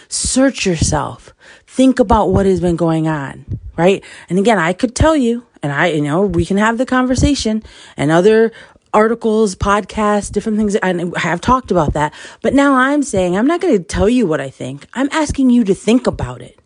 Search 0.08 0.66
yourself. 0.66 1.31
Think 1.72 2.00
about 2.00 2.26
what 2.26 2.44
has 2.44 2.60
been 2.60 2.76
going 2.76 3.08
on, 3.08 3.46
right? 3.78 4.04
And 4.28 4.38
again, 4.38 4.58
I 4.58 4.74
could 4.74 4.94
tell 4.94 5.16
you, 5.16 5.46
and 5.62 5.72
I, 5.72 5.86
you 5.86 6.02
know, 6.02 6.20
we 6.20 6.44
can 6.44 6.58
have 6.58 6.76
the 6.76 6.84
conversation 6.84 7.62
and 7.96 8.10
other 8.10 8.52
articles, 8.92 9.54
podcasts, 9.54 10.30
different 10.30 10.58
things. 10.58 10.76
I 10.82 11.18
have 11.18 11.40
talked 11.40 11.70
about 11.70 11.94
that. 11.94 12.12
But 12.42 12.52
now 12.52 12.74
I'm 12.74 13.02
saying, 13.02 13.38
I'm 13.38 13.46
not 13.46 13.62
going 13.62 13.78
to 13.78 13.82
tell 13.82 14.06
you 14.06 14.26
what 14.26 14.38
I 14.38 14.50
think. 14.50 14.86
I'm 14.92 15.08
asking 15.12 15.48
you 15.48 15.64
to 15.64 15.74
think 15.74 16.06
about 16.06 16.42
it 16.42 16.58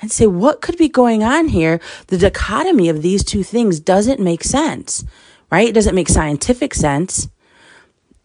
and 0.00 0.10
say, 0.10 0.26
what 0.26 0.62
could 0.62 0.78
be 0.78 0.88
going 0.88 1.22
on 1.22 1.48
here? 1.48 1.78
The 2.06 2.16
dichotomy 2.16 2.88
of 2.88 3.02
these 3.02 3.22
two 3.24 3.42
things 3.42 3.80
doesn't 3.80 4.18
make 4.18 4.44
sense, 4.44 5.04
right? 5.52 5.68
It 5.68 5.74
doesn't 5.74 5.94
make 5.94 6.08
scientific 6.08 6.72
sense. 6.72 7.28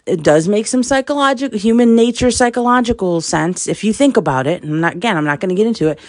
It 0.05 0.21
does 0.21 0.47
make 0.47 0.67
some 0.67 0.83
psychological, 0.83 1.57
human 1.57 1.95
nature, 1.95 2.29
psychological 2.29 3.21
sense 3.21 3.67
if 3.67 3.83
you 3.83 3.93
think 3.93 4.17
about 4.17 4.47
it. 4.47 4.63
I'm 4.63 4.81
not, 4.81 4.95
again, 4.95 5.15
I'm 5.15 5.25
not 5.25 5.39
going 5.39 5.49
to 5.49 5.55
get 5.55 5.67
into 5.67 5.87
it. 5.87 5.99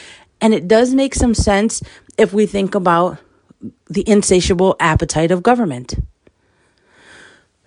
And 0.40 0.52
it 0.52 0.66
does 0.66 0.94
make 0.94 1.14
some 1.14 1.34
sense 1.34 1.82
if 2.18 2.32
we 2.32 2.46
think 2.46 2.74
about 2.74 3.18
the 3.88 4.02
insatiable 4.08 4.76
appetite 4.80 5.30
of 5.30 5.42
government. 5.42 5.94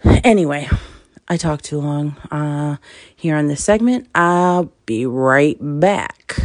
Anyway, 0.03 0.69
I 1.27 1.37
talked 1.37 1.65
too 1.65 1.79
long 1.79 2.17
uh, 2.29 2.77
here 3.15 3.35
on 3.35 3.47
this 3.47 3.63
segment. 3.63 4.07
I'll 4.13 4.71
be 4.85 5.05
right 5.05 5.57
back. 5.59 6.37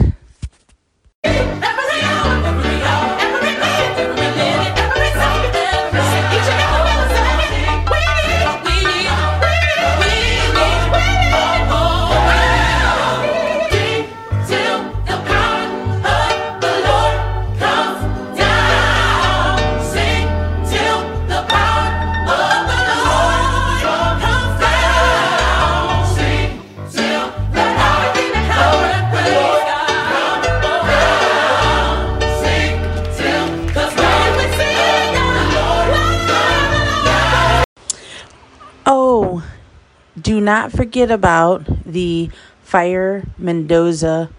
Do 40.23 40.41
not 40.41 40.73
forget 40.73 41.11
about 41.11 41.67
the 41.85 42.31
Fire 42.63 43.25
Mendoza 43.37 44.31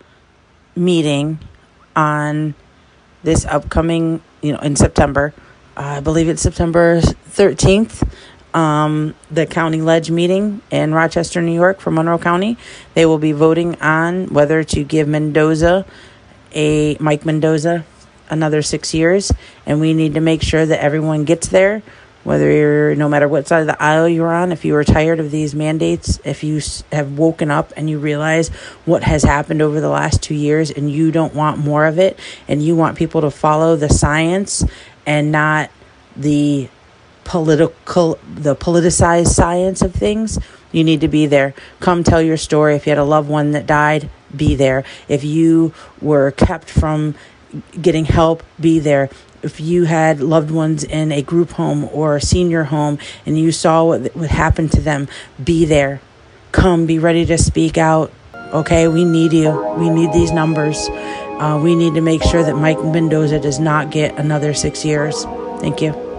meeting 0.75 1.39
on 1.95 2.55
this 3.21 3.45
upcoming, 3.45 4.21
you 4.41 4.53
know, 4.53 4.59
in 4.59 4.75
September. 4.75 5.33
I 5.75 5.99
believe 5.99 6.29
it's 6.29 6.41
September 6.41 6.99
13th. 7.01 8.07
Um, 8.53 9.15
the 9.31 9.47
county 9.47 9.81
ledge 9.81 10.11
meeting 10.11 10.61
in 10.69 10.93
Rochester, 10.93 11.41
New 11.41 11.53
York 11.53 11.79
for 11.79 11.89
Monroe 11.89 12.19
County. 12.19 12.57
They 12.93 13.05
will 13.05 13.17
be 13.17 13.31
voting 13.31 13.81
on 13.81 14.27
whether 14.27 14.63
to 14.63 14.83
give 14.83 15.07
Mendoza 15.07 15.85
a 16.53 16.95
Mike 16.99 17.25
Mendoza 17.25 17.83
another 18.29 18.61
six 18.61 18.93
years, 18.93 19.31
and 19.65 19.79
we 19.79 19.93
need 19.93 20.13
to 20.13 20.19
make 20.19 20.43
sure 20.43 20.65
that 20.65 20.83
everyone 20.83 21.23
gets 21.23 21.47
there 21.47 21.81
whether 22.23 22.51
you're 22.51 22.95
no 22.95 23.09
matter 23.09 23.27
what 23.27 23.47
side 23.47 23.61
of 23.61 23.67
the 23.67 23.83
aisle 23.83 24.07
you're 24.07 24.33
on 24.33 24.51
if 24.51 24.63
you 24.63 24.75
are 24.75 24.83
tired 24.83 25.19
of 25.19 25.31
these 25.31 25.53
mandates 25.53 26.19
if 26.23 26.43
you 26.43 26.61
have 26.91 27.17
woken 27.17 27.51
up 27.51 27.73
and 27.75 27.89
you 27.89 27.99
realize 27.99 28.49
what 28.85 29.03
has 29.03 29.23
happened 29.23 29.61
over 29.61 29.81
the 29.81 29.89
last 29.89 30.21
2 30.23 30.33
years 30.33 30.71
and 30.71 30.91
you 30.91 31.11
don't 31.11 31.33
want 31.33 31.57
more 31.57 31.85
of 31.85 31.99
it 31.99 32.17
and 32.47 32.63
you 32.63 32.75
want 32.75 32.97
people 32.97 33.21
to 33.21 33.31
follow 33.31 33.75
the 33.75 33.89
science 33.89 34.63
and 35.05 35.31
not 35.31 35.69
the 36.15 36.67
political 37.23 38.19
the 38.35 38.55
politicized 38.55 39.27
science 39.27 39.81
of 39.81 39.93
things 39.93 40.39
you 40.73 40.83
need 40.83 41.01
to 41.01 41.07
be 41.07 41.25
there. 41.27 41.53
Come 41.79 42.03
tell 42.03 42.21
your 42.21 42.35
story. 42.35 42.75
If 42.75 42.85
you 42.85 42.91
had 42.91 42.97
a 42.97 43.03
loved 43.03 43.29
one 43.29 43.51
that 43.51 43.65
died 43.65 44.09
be 44.35 44.55
there. 44.55 44.83
If 45.07 45.23
you 45.23 45.73
were 46.01 46.31
kept 46.31 46.69
from 46.69 47.15
getting 47.79 48.05
help 48.05 48.43
be 48.59 48.79
there 48.79 49.09
if 49.43 49.59
you 49.59 49.83
had 49.83 50.21
loved 50.21 50.49
ones 50.49 50.83
in 50.83 51.11
a 51.11 51.21
group 51.21 51.51
home 51.51 51.85
or 51.91 52.15
a 52.15 52.21
senior 52.21 52.63
home 52.63 52.97
and 53.25 53.37
you 53.37 53.51
saw 53.51 53.83
what 53.83 54.15
would 54.15 54.29
happen 54.29 54.69
to 54.69 54.81
them, 54.81 55.07
be 55.43 55.65
there. 55.65 56.01
Come, 56.51 56.85
be 56.85 56.97
ready 56.99 57.25
to 57.25 57.37
speak 57.37 57.77
out. 57.77 58.11
Okay, 58.33 58.87
we 58.87 59.03
need 59.03 59.33
you. 59.33 59.51
We 59.77 59.89
need 59.89 60.13
these 60.13 60.31
numbers. 60.31 60.87
Uh, 60.89 61.59
we 61.61 61.75
need 61.75 61.95
to 61.95 62.01
make 62.01 62.23
sure 62.23 62.43
that 62.43 62.55
Mike 62.55 62.83
Mendoza 62.83 63.39
does 63.39 63.59
not 63.59 63.91
get 63.91 64.17
another 64.17 64.53
six 64.53 64.85
years. 64.85 65.25
Thank 65.59 65.81
you. 65.81 66.12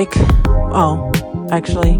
Like, 0.00 0.14
oh, 0.16 1.12
actually, 1.50 1.96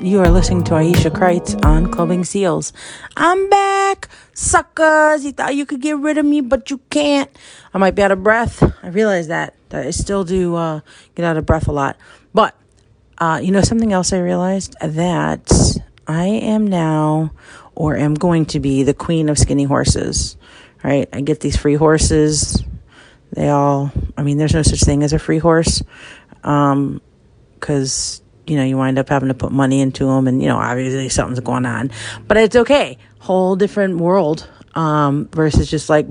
you 0.00 0.20
are 0.20 0.30
listening 0.30 0.64
to 0.64 0.70
Aisha 0.72 1.10
Kreutz 1.10 1.62
on 1.62 1.92
Clubbing 1.92 2.24
Seals. 2.24 2.72
I'm 3.14 3.50
back, 3.50 4.08
suckers. 4.32 5.22
You 5.22 5.32
thought 5.32 5.54
you 5.54 5.66
could 5.66 5.82
get 5.82 5.98
rid 5.98 6.16
of 6.16 6.24
me, 6.24 6.40
but 6.40 6.70
you 6.70 6.78
can't. 6.88 7.30
I 7.74 7.76
might 7.76 7.94
be 7.94 8.02
out 8.02 8.10
of 8.10 8.22
breath. 8.22 8.62
I 8.82 8.88
realize 8.88 9.28
that. 9.28 9.52
That 9.68 9.86
I 9.86 9.90
still 9.90 10.24
do 10.24 10.54
uh, 10.54 10.80
get 11.14 11.26
out 11.26 11.36
of 11.36 11.44
breath 11.44 11.68
a 11.68 11.72
lot. 11.72 11.98
But, 12.32 12.56
uh, 13.18 13.38
you 13.42 13.52
know, 13.52 13.60
something 13.60 13.92
else 13.92 14.14
I 14.14 14.20
realized 14.20 14.74
that 14.80 15.52
I 16.06 16.24
am 16.24 16.66
now, 16.68 17.32
or 17.74 17.98
am 17.98 18.14
going 18.14 18.46
to 18.46 18.60
be, 18.60 18.82
the 18.82 18.94
queen 18.94 19.28
of 19.28 19.36
skinny 19.36 19.64
horses. 19.64 20.38
Right? 20.82 21.06
I 21.12 21.20
get 21.20 21.40
these 21.40 21.58
free 21.58 21.74
horses 21.74 22.64
they 23.34 23.48
all, 23.48 23.90
I 24.16 24.22
mean, 24.22 24.38
there's 24.38 24.54
no 24.54 24.62
such 24.62 24.82
thing 24.82 25.02
as 25.02 25.12
a 25.12 25.18
free 25.18 25.38
horse 25.38 25.82
because, 26.44 28.20
um, 28.20 28.26
you 28.46 28.56
know, 28.56 28.64
you 28.64 28.76
wind 28.76 28.98
up 28.98 29.08
having 29.08 29.28
to 29.28 29.34
put 29.34 29.50
money 29.50 29.80
into 29.80 30.04
them 30.06 30.28
and, 30.28 30.42
you 30.42 30.48
know, 30.48 30.58
obviously 30.58 31.08
something's 31.08 31.40
going 31.40 31.64
on. 31.64 31.90
But 32.28 32.36
it's 32.36 32.56
okay. 32.56 32.98
Whole 33.18 33.56
different 33.56 33.96
world 33.96 34.48
um, 34.74 35.28
versus 35.32 35.70
just 35.70 35.88
like 35.88 36.06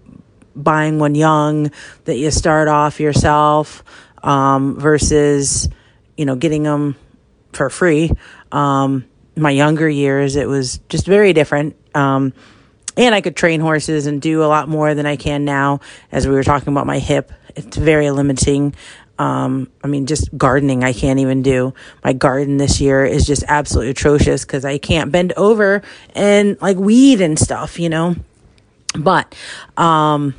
buying 0.56 0.98
one 0.98 1.14
young 1.14 1.70
that 2.04 2.16
you 2.16 2.30
start 2.32 2.66
off 2.66 2.98
yourself 2.98 3.84
um, 4.22 4.78
versus, 4.78 5.68
you 6.16 6.24
know, 6.24 6.34
getting 6.34 6.64
them 6.64 6.96
for 7.52 7.70
free. 7.70 8.10
Um, 8.50 9.04
my 9.36 9.50
younger 9.50 9.88
years, 9.88 10.34
it 10.34 10.48
was 10.48 10.80
just 10.88 11.06
very 11.06 11.32
different. 11.32 11.76
Um, 11.94 12.32
and 12.96 13.14
I 13.14 13.20
could 13.20 13.36
train 13.36 13.60
horses 13.60 14.06
and 14.06 14.20
do 14.20 14.42
a 14.42 14.46
lot 14.46 14.68
more 14.68 14.94
than 14.94 15.06
I 15.06 15.14
can 15.14 15.44
now. 15.44 15.80
As 16.10 16.26
we 16.26 16.34
were 16.34 16.42
talking 16.42 16.72
about 16.72 16.86
my 16.86 16.98
hip, 16.98 17.32
it's 17.54 17.76
very 17.76 18.10
limiting. 18.10 18.74
Um, 19.18 19.70
I 19.82 19.88
mean, 19.88 20.06
just 20.06 20.36
gardening, 20.36 20.84
I 20.84 20.92
can't 20.92 21.18
even 21.18 21.42
do. 21.42 21.74
My 22.04 22.12
garden 22.12 22.56
this 22.56 22.80
year 22.80 23.04
is 23.04 23.26
just 23.26 23.44
absolutely 23.48 23.90
atrocious 23.90 24.44
because 24.44 24.64
I 24.64 24.78
can't 24.78 25.10
bend 25.10 25.32
over 25.36 25.82
and 26.14 26.60
like 26.60 26.76
weed 26.76 27.20
and 27.20 27.38
stuff, 27.38 27.78
you 27.78 27.88
know. 27.88 28.16
But, 28.96 29.34
um, 29.76 30.34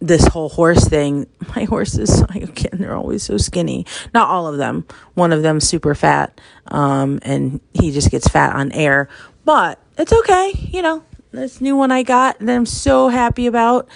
this 0.00 0.26
whole 0.26 0.50
horse 0.50 0.86
thing, 0.86 1.26
my 1.56 1.64
horses, 1.64 2.20
again, 2.34 2.72
they're 2.74 2.96
always 2.96 3.22
so 3.22 3.38
skinny. 3.38 3.86
Not 4.12 4.28
all 4.28 4.46
of 4.46 4.58
them. 4.58 4.86
One 5.14 5.32
of 5.32 5.42
them 5.42 5.60
super 5.60 5.94
fat, 5.94 6.38
um, 6.68 7.18
and 7.22 7.60
he 7.72 7.90
just 7.90 8.10
gets 8.10 8.28
fat 8.28 8.54
on 8.54 8.72
air. 8.72 9.08
But 9.44 9.78
it's 9.96 10.12
okay, 10.12 10.52
you 10.72 10.82
know 10.82 11.02
this 11.34 11.60
new 11.60 11.76
one 11.76 11.90
I 11.90 12.02
got 12.02 12.38
that 12.38 12.54
I'm 12.54 12.66
so 12.66 13.08
happy 13.08 13.46
about. 13.46 13.88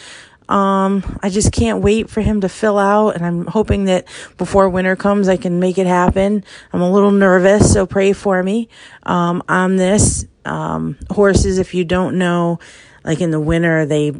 Um, 0.48 1.18
I 1.22 1.28
just 1.28 1.52
can't 1.52 1.82
wait 1.82 2.08
for 2.08 2.20
him 2.20 2.40
to 2.40 2.48
fill 2.48 2.78
out, 2.78 3.16
and 3.16 3.24
I'm 3.24 3.46
hoping 3.46 3.84
that 3.84 4.06
before 4.36 4.68
winter 4.68 4.96
comes, 4.96 5.28
I 5.28 5.36
can 5.36 5.60
make 5.60 5.78
it 5.78 5.86
happen. 5.86 6.44
I'm 6.72 6.80
a 6.80 6.90
little 6.90 7.10
nervous, 7.10 7.72
so 7.72 7.86
pray 7.86 8.12
for 8.12 8.42
me 8.42 8.68
um, 9.02 9.42
on 9.48 9.76
this. 9.76 10.26
Um, 10.44 10.96
horses, 11.10 11.58
if 11.58 11.74
you 11.74 11.84
don't 11.84 12.16
know, 12.16 12.58
like 13.04 13.20
in 13.20 13.30
the 13.30 13.40
winter, 13.40 13.84
they 13.84 14.14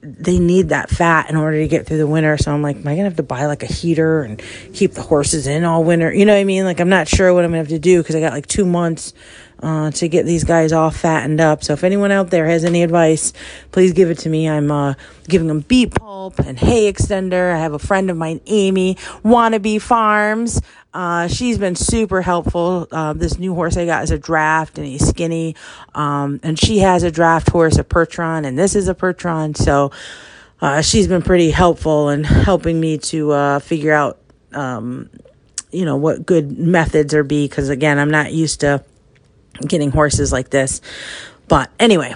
they 0.00 0.38
need 0.38 0.68
that 0.68 0.88
fat 0.88 1.28
in 1.28 1.36
order 1.36 1.58
to 1.58 1.68
get 1.68 1.86
through 1.86 1.98
the 1.98 2.06
winter. 2.06 2.36
So 2.38 2.52
I'm 2.52 2.62
like, 2.62 2.76
am 2.76 2.86
I 2.86 2.92
gonna 2.92 3.04
have 3.04 3.16
to 3.16 3.22
buy 3.22 3.46
like 3.46 3.62
a 3.62 3.66
heater 3.66 4.22
and 4.22 4.40
keep 4.72 4.92
the 4.92 5.02
horses 5.02 5.46
in 5.46 5.64
all 5.64 5.84
winter? 5.84 6.12
You 6.12 6.24
know 6.24 6.34
what 6.34 6.40
I 6.40 6.44
mean? 6.44 6.64
Like 6.64 6.80
I'm 6.80 6.88
not 6.88 7.08
sure 7.08 7.34
what 7.34 7.44
I'm 7.44 7.50
gonna 7.50 7.58
have 7.58 7.68
to 7.68 7.78
do 7.78 8.00
because 8.00 8.14
I 8.14 8.20
got 8.20 8.32
like 8.32 8.46
two 8.46 8.64
months 8.64 9.12
uh, 9.62 9.90
to 9.90 10.08
get 10.08 10.24
these 10.24 10.44
guys 10.44 10.72
all 10.72 10.90
fattened 10.90 11.40
up. 11.40 11.64
So 11.64 11.72
if 11.72 11.84
anyone 11.84 12.12
out 12.12 12.30
there 12.30 12.46
has 12.46 12.64
any 12.64 12.82
advice, 12.82 13.32
please 13.72 13.92
give 13.92 14.10
it 14.10 14.18
to 14.18 14.28
me. 14.28 14.48
I'm 14.48 14.70
uh, 14.70 14.94
giving 15.28 15.48
them 15.48 15.60
beet 15.60 15.94
pulp 15.94 16.38
and 16.38 16.58
hay 16.58 16.92
extender. 16.92 17.52
I 17.52 17.58
have 17.58 17.72
a 17.72 17.78
friend 17.78 18.10
of 18.10 18.16
mine, 18.16 18.40
Amy, 18.46 18.94
Wannabe 19.24 19.80
Farms. 19.80 20.60
Uh, 20.94 21.28
she's 21.28 21.58
been 21.58 21.74
super 21.74 22.22
helpful. 22.22 22.88
Uh, 22.90 23.12
this 23.12 23.38
new 23.38 23.54
horse 23.54 23.76
I 23.76 23.84
got 23.84 24.04
is 24.04 24.10
a 24.10 24.18
draft 24.18 24.78
and 24.78 24.86
he's 24.86 25.06
skinny. 25.06 25.54
Um, 25.94 26.40
and 26.42 26.58
she 26.58 26.78
has 26.78 27.02
a 27.02 27.10
draft 27.10 27.50
horse, 27.50 27.78
a 27.78 27.84
Percheron, 27.84 28.46
and 28.46 28.58
this 28.58 28.74
is 28.74 28.88
a 28.88 28.94
Percheron. 28.94 29.56
So, 29.56 29.92
uh, 30.60 30.82
she's 30.82 31.06
been 31.06 31.22
pretty 31.22 31.50
helpful 31.50 32.08
in 32.08 32.24
helping 32.24 32.80
me 32.80 32.98
to, 32.98 33.30
uh, 33.30 33.58
figure 33.60 33.92
out, 33.92 34.18
um, 34.52 35.08
you 35.70 35.84
know, 35.84 35.96
what 35.96 36.24
good 36.24 36.58
methods 36.58 37.12
are 37.14 37.22
be. 37.22 37.46
Cause 37.48 37.68
again, 37.68 37.98
I'm 37.98 38.10
not 38.10 38.32
used 38.32 38.60
to 38.60 38.82
getting 39.66 39.90
horses 39.90 40.32
like 40.32 40.50
this. 40.50 40.80
But 41.48 41.70
anyway, 41.78 42.14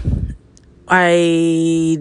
I 0.88 1.98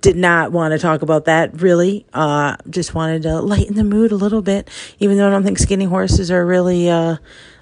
did 0.00 0.16
not 0.16 0.52
want 0.52 0.72
to 0.72 0.78
talk 0.78 1.02
about 1.02 1.26
that 1.26 1.60
really. 1.60 2.06
Uh, 2.12 2.56
just 2.68 2.94
wanted 2.94 3.22
to 3.22 3.40
lighten 3.40 3.76
the 3.76 3.84
mood 3.84 4.12
a 4.12 4.16
little 4.16 4.42
bit, 4.42 4.68
even 4.98 5.16
though 5.16 5.28
I 5.28 5.30
don't 5.30 5.44
think 5.44 5.58
skinny 5.58 5.84
horses 5.84 6.30
are 6.30 6.44
really, 6.44 6.90
uh, 6.90 7.16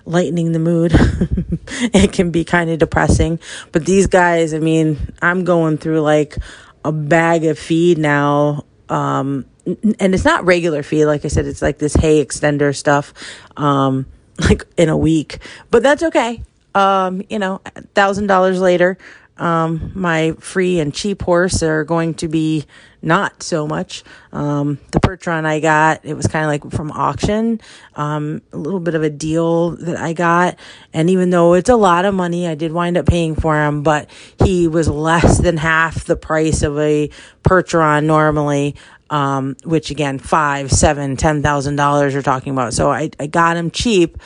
lightening 0.07 0.53
the 0.53 0.59
mood. 0.59 0.93
it 1.95 2.13
can 2.13 2.31
be 2.31 2.45
kind 2.45 2.71
of 2.71 2.79
depressing. 2.79 3.39
But 3.73 3.85
these 3.85 4.07
guys, 4.07 4.55
I 4.55 4.59
mean, 4.59 5.13
I'm 5.23 5.45
going 5.45 5.79
through 5.79 6.01
like 6.01 6.37
a 6.85 6.93
bag 6.93 7.45
of 7.45 7.59
feed 7.59 7.99
now. 7.99 8.65
Um, 8.89 9.47
and 9.67 10.15
it's 10.15 10.25
not 10.25 10.45
regular 10.45 10.83
feed. 10.83 11.07
Like 11.07 11.25
I 11.25 11.29
said, 11.29 11.47
it's 11.47 11.63
like 11.63 11.79
this 11.79 11.95
hay 11.95 12.25
extender 12.25 12.75
stuff, 12.75 13.13
um, 13.57 14.07
like 14.41 14.65
in 14.77 14.89
a 14.89 14.97
week, 14.97 15.39
but 15.71 15.83
that's 15.83 16.03
okay. 16.03 16.43
Um, 16.75 17.23
you 17.29 17.39
know, 17.39 17.61
thousand 17.95 18.27
dollars 18.27 18.61
later, 18.61 18.99
um, 19.41 19.93
my 19.95 20.33
free 20.39 20.81
and 20.81 20.93
cheap 20.95 21.23
horse 21.23 21.63
are 21.63 21.83
going 21.83 22.15
to 22.15 22.29
be 22.29 22.67
not 23.01 23.43
so 23.43 23.67
much. 23.67 24.05
Um, 24.33 24.79
the 24.91 25.01
Percheron 25.01 25.47
I 25.47 25.61
got, 25.61 26.05
it 26.05 26.13
was 26.13 26.27
kind 26.27 26.45
of 26.45 26.49
like 26.49 26.73
from 26.75 26.93
auction, 26.93 27.61
um, 27.97 28.43
a 28.53 28.59
little 28.59 28.81
bit 28.81 28.95
of 28.95 29.03
a 29.03 29.09
deal 29.09 29.71
that 29.71 29.97
I 29.97 30.13
got. 30.13 30.59
And 30.93 31.09
even 31.09 31.31
though 31.31 31.55
it's 31.55 31.71
a 31.71 31.77
lot 31.77 32.05
of 32.05 32.15
money, 32.15 32.47
I 32.47 32.55
did 32.55 32.71
wind 32.71 32.99
up 32.99 33.07
paying 33.07 33.35
for 33.35 33.57
him, 33.57 33.83
but 33.83 34.11
he 34.45 34.69
was 34.69 34.89
less 34.89 35.39
than 35.39 35.57
half 35.57 36.05
the 36.05 36.17
price 36.17 36.63
of 36.63 36.79
a 36.79 37.09
Percheron 37.43 38.05
normally. 38.05 38.77
Um, 39.09 39.57
which 39.65 39.91
again, 39.91 40.21
five, 40.21 40.71
seven, 40.71 41.17
ten 41.17 41.43
thousand 41.43 41.75
dollars 41.75 42.13
you're 42.13 42.23
talking 42.23 42.53
about. 42.53 42.75
So 42.75 42.93
I, 42.93 43.11
I 43.19 43.27
got 43.27 43.57
him 43.57 43.73
cheap. 43.73 44.19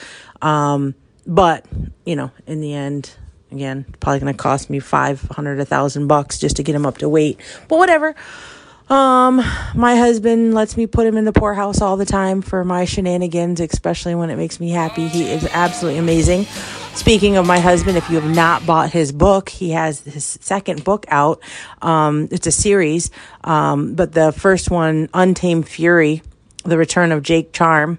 Um, 0.43 0.95
but 1.27 1.65
you 2.05 2.17
know, 2.17 2.31
in 2.47 2.61
the 2.61 2.75
end, 2.75 3.17
Again, 3.55 3.87
probably 4.01 4.19
going 4.19 4.35
to 4.35 4.37
cost 4.37 4.69
me 4.69 4.81
500, 4.81 5.61
a 5.61 5.65
thousand 5.65 6.09
bucks 6.09 6.41
just 6.41 6.57
to 6.57 6.65
get 6.65 6.75
him 6.75 6.85
up 6.85 6.99
to 6.99 7.09
weight, 7.09 7.39
but 7.69 7.79
whatever. 7.79 8.17
Um, 8.91 9.37
my 9.75 9.97
husband 9.97 10.55
lets 10.55 10.77
me 10.77 10.87
put 10.87 11.07
him 11.07 11.17
in 11.17 11.25
the 11.25 11.33
poorhouse 11.33 11.81
all 11.81 11.97
the 11.97 12.05
time 12.05 12.43
for 12.43 12.65
my 12.65 12.85
shenanigans, 12.85 13.61
especially 13.61 14.17
when 14.17 14.29
it 14.29 14.37
makes 14.37 14.59
me 14.59 14.71
happy. 14.71 15.07
He 15.07 15.31
is 15.31 15.47
absolutely 15.53 16.01
amazing. 16.01 16.45
Speaking 16.95 17.37
of 17.37 17.47
my 17.47 17.61
husband, 17.61 17.97
if 17.97 18.11
you 18.11 18.19
have 18.21 18.35
not 18.35 18.67
bought 18.67 18.91
his 18.91 19.13
book, 19.13 19.49
he 19.49 19.71
has 19.71 20.01
his 20.01 20.25
second 20.25 20.83
book 20.83 21.07
out. 21.09 21.41
Um, 21.81 22.29
it's 22.33 22.49
a 22.49 22.53
series. 22.53 23.11
Um, 23.45 23.95
but 23.95 24.13
the 24.13 24.33
first 24.33 24.71
one, 24.71 25.09
Untamed 25.15 25.69
Fury, 25.69 26.23
The 26.65 26.77
Return 26.77 27.13
of 27.13 27.23
Jake 27.23 27.53
Charm, 27.53 27.99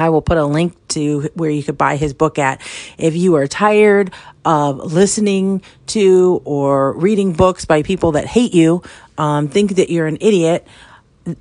I 0.00 0.10
will 0.10 0.22
put 0.22 0.38
a 0.38 0.44
link 0.44 0.74
to 0.88 1.28
where 1.34 1.50
you 1.50 1.62
could 1.62 1.78
buy 1.78 1.96
his 1.96 2.14
book 2.14 2.38
at. 2.38 2.60
If 2.96 3.16
you 3.16 3.36
are 3.36 3.46
tired 3.46 4.12
of 4.44 4.92
listening 4.92 5.62
to 5.88 6.40
or 6.44 6.92
reading 6.92 7.32
books 7.32 7.64
by 7.64 7.82
people 7.82 8.12
that 8.12 8.26
hate 8.26 8.54
you, 8.54 8.82
um, 9.16 9.48
think 9.48 9.76
that 9.76 9.90
you're 9.90 10.06
an 10.06 10.18
idiot, 10.20 10.66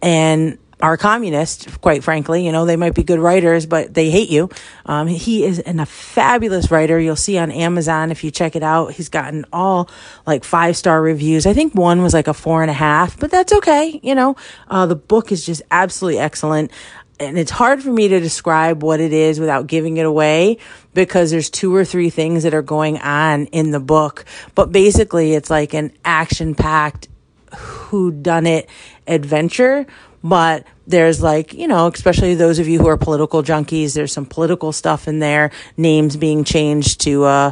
and 0.01 0.57
are 0.81 0.95
communist, 0.95 1.81
quite 1.81 2.03
frankly. 2.03 2.45
You 2.45 2.51
know, 2.51 2.65
they 2.65 2.75
might 2.75 2.93
be 2.93 3.03
good 3.03 3.19
writers, 3.19 3.65
but 3.65 3.93
they 3.93 4.11
hate 4.11 4.29
you. 4.29 4.49
Um, 4.85 5.07
he 5.07 5.43
is 5.43 5.59
an, 5.59 5.79
a 5.79 5.85
fabulous 5.85 6.69
writer. 6.69 6.99
You'll 6.99 7.15
see 7.15 7.37
on 7.37 7.51
Amazon 7.51 8.11
if 8.11 8.23
you 8.23 8.31
check 8.31 8.55
it 8.55 8.63
out. 8.63 8.93
He's 8.93 9.09
gotten 9.09 9.45
all 9.51 9.89
like 10.25 10.43
five 10.43 10.77
star 10.77 11.01
reviews. 11.01 11.47
I 11.47 11.53
think 11.53 11.73
one 11.73 12.03
was 12.03 12.13
like 12.13 12.27
a 12.27 12.33
four 12.33 12.61
and 12.61 12.69
a 12.69 12.75
half, 12.75 13.19
but 13.19 13.31
that's 13.31 13.53
okay. 13.53 13.99
You 14.03 14.13
know, 14.13 14.35
uh, 14.67 14.85
the 14.85 14.95
book 14.95 15.31
is 15.31 15.45
just 15.45 15.61
absolutely 15.71 16.19
excellent 16.19 16.71
and 17.19 17.37
it's 17.37 17.51
hard 17.51 17.81
for 17.81 17.91
me 17.91 18.07
to 18.07 18.19
describe 18.19 18.83
what 18.83 18.99
it 18.99 19.13
is 19.13 19.39
without 19.39 19.67
giving 19.67 19.97
it 19.97 20.05
away 20.05 20.57
because 20.93 21.31
there's 21.31 21.49
two 21.49 21.75
or 21.75 21.83
three 21.83 22.09
things 22.09 22.43
that 22.43 22.53
are 22.53 22.61
going 22.61 22.99
on 22.99 23.45
in 23.47 23.71
the 23.71 23.79
book. 23.79 24.25
But 24.55 24.71
basically, 24.71 25.33
it's 25.33 25.49
like 25.49 25.73
an 25.73 25.93
action 26.05 26.55
packed 26.55 27.07
who 27.55 28.11
done 28.11 28.45
it 28.45 28.69
adventure. 29.07 29.87
But 30.23 30.65
there's 30.85 31.21
like, 31.21 31.53
you 31.53 31.67
know, 31.67 31.87
especially 31.87 32.35
those 32.35 32.59
of 32.59 32.67
you 32.67 32.79
who 32.79 32.87
are 32.87 32.97
political 32.97 33.43
junkies, 33.43 33.93
there's 33.93 34.11
some 34.11 34.25
political 34.25 34.71
stuff 34.71 35.07
in 35.07 35.19
there, 35.19 35.51
names 35.75 36.17
being 36.17 36.43
changed 36.43 37.01
to, 37.01 37.23
uh, 37.23 37.51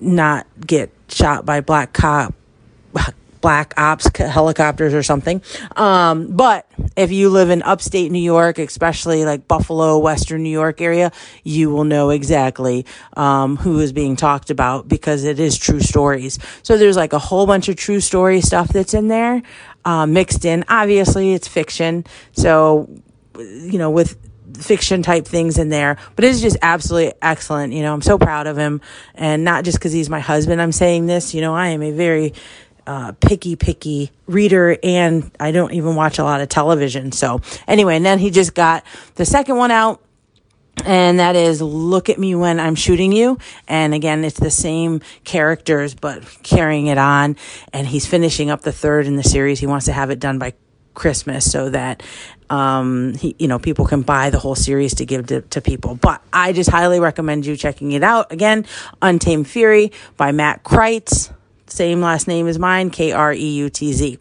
not 0.00 0.46
get 0.66 0.90
shot 1.08 1.46
by 1.46 1.60
black 1.60 1.92
cop 1.92 2.34
black 3.42 3.74
ops 3.76 4.08
helicopters 4.16 4.94
or 4.94 5.02
something. 5.02 5.42
Um, 5.76 6.34
but 6.34 6.66
if 6.96 7.12
you 7.12 7.28
live 7.28 7.50
in 7.50 7.62
upstate 7.62 8.10
New 8.10 8.22
York, 8.22 8.58
especially 8.58 9.26
like 9.26 9.46
Buffalo, 9.46 9.98
Western 9.98 10.42
New 10.42 10.50
York 10.50 10.80
area, 10.80 11.12
you 11.44 11.68
will 11.70 11.84
know 11.84 12.08
exactly 12.10 12.86
um, 13.16 13.56
who 13.56 13.80
is 13.80 13.92
being 13.92 14.16
talked 14.16 14.48
about 14.48 14.88
because 14.88 15.24
it 15.24 15.38
is 15.38 15.58
true 15.58 15.80
stories. 15.80 16.38
So 16.62 16.78
there's 16.78 16.96
like 16.96 17.12
a 17.12 17.18
whole 17.18 17.46
bunch 17.46 17.68
of 17.68 17.76
true 17.76 18.00
story 18.00 18.40
stuff 18.40 18.68
that's 18.68 18.94
in 18.94 19.08
there 19.08 19.42
uh, 19.84 20.06
mixed 20.06 20.44
in. 20.44 20.64
Obviously, 20.68 21.34
it's 21.34 21.48
fiction. 21.48 22.04
So, 22.32 22.88
you 23.36 23.78
know, 23.78 23.90
with 23.90 24.16
fiction 24.58 25.02
type 25.02 25.26
things 25.26 25.58
in 25.58 25.68
there, 25.68 25.96
but 26.14 26.24
it's 26.24 26.40
just 26.40 26.56
absolutely 26.62 27.14
excellent. 27.22 27.72
You 27.72 27.82
know, 27.82 27.92
I'm 27.92 28.02
so 28.02 28.18
proud 28.18 28.46
of 28.46 28.56
him 28.56 28.80
and 29.14 29.44
not 29.44 29.64
just 29.64 29.78
because 29.78 29.92
he's 29.92 30.10
my 30.10 30.20
husband. 30.20 30.60
I'm 30.60 30.72
saying 30.72 31.06
this, 31.06 31.34
you 31.34 31.40
know, 31.40 31.54
I 31.54 31.68
am 31.68 31.82
a 31.82 31.90
very 31.90 32.34
uh, 32.86 33.12
picky, 33.20 33.56
picky 33.56 34.10
reader, 34.26 34.76
and 34.82 35.30
I 35.38 35.52
don't 35.52 35.72
even 35.72 35.94
watch 35.94 36.18
a 36.18 36.24
lot 36.24 36.40
of 36.40 36.48
television. 36.48 37.12
So, 37.12 37.40
anyway, 37.66 37.96
and 37.96 38.04
then 38.04 38.18
he 38.18 38.30
just 38.30 38.54
got 38.54 38.84
the 39.14 39.24
second 39.24 39.56
one 39.56 39.70
out. 39.70 40.00
And 40.86 41.20
that 41.20 41.36
is 41.36 41.60
Look 41.60 42.08
at 42.08 42.18
Me 42.18 42.34
When 42.34 42.58
I'm 42.58 42.74
Shooting 42.74 43.12
You. 43.12 43.38
And 43.68 43.92
again, 43.92 44.24
it's 44.24 44.40
the 44.40 44.50
same 44.50 45.02
characters, 45.22 45.94
but 45.94 46.24
carrying 46.42 46.86
it 46.86 46.96
on. 46.96 47.36
And 47.74 47.86
he's 47.86 48.06
finishing 48.06 48.50
up 48.50 48.62
the 48.62 48.72
third 48.72 49.06
in 49.06 49.16
the 49.16 49.22
series. 49.22 49.60
He 49.60 49.66
wants 49.66 49.84
to 49.86 49.92
have 49.92 50.10
it 50.10 50.18
done 50.18 50.38
by 50.38 50.54
Christmas 50.94 51.50
so 51.50 51.70
that 51.70 52.02
um, 52.50 53.14
he, 53.14 53.36
you 53.38 53.48
know, 53.48 53.58
people 53.58 53.86
can 53.86 54.02
buy 54.02 54.30
the 54.30 54.38
whole 54.38 54.54
series 54.54 54.94
to 54.96 55.06
give 55.06 55.26
to, 55.26 55.42
to 55.42 55.60
people. 55.60 55.94
But 55.94 56.22
I 56.32 56.52
just 56.52 56.70
highly 56.70 57.00
recommend 57.00 57.46
you 57.46 57.56
checking 57.56 57.92
it 57.92 58.02
out. 58.02 58.32
Again, 58.32 58.66
Untamed 59.00 59.46
Fury 59.46 59.92
by 60.16 60.32
Matt 60.32 60.64
Kreutz 60.64 61.32
same 61.72 62.00
last 62.00 62.28
name 62.28 62.46
as 62.46 62.58
mine, 62.58 62.90
K 62.90 63.12
R 63.12 63.32
E 63.32 63.48
U 63.48 63.70
T 63.70 63.92
Z. 63.92 64.18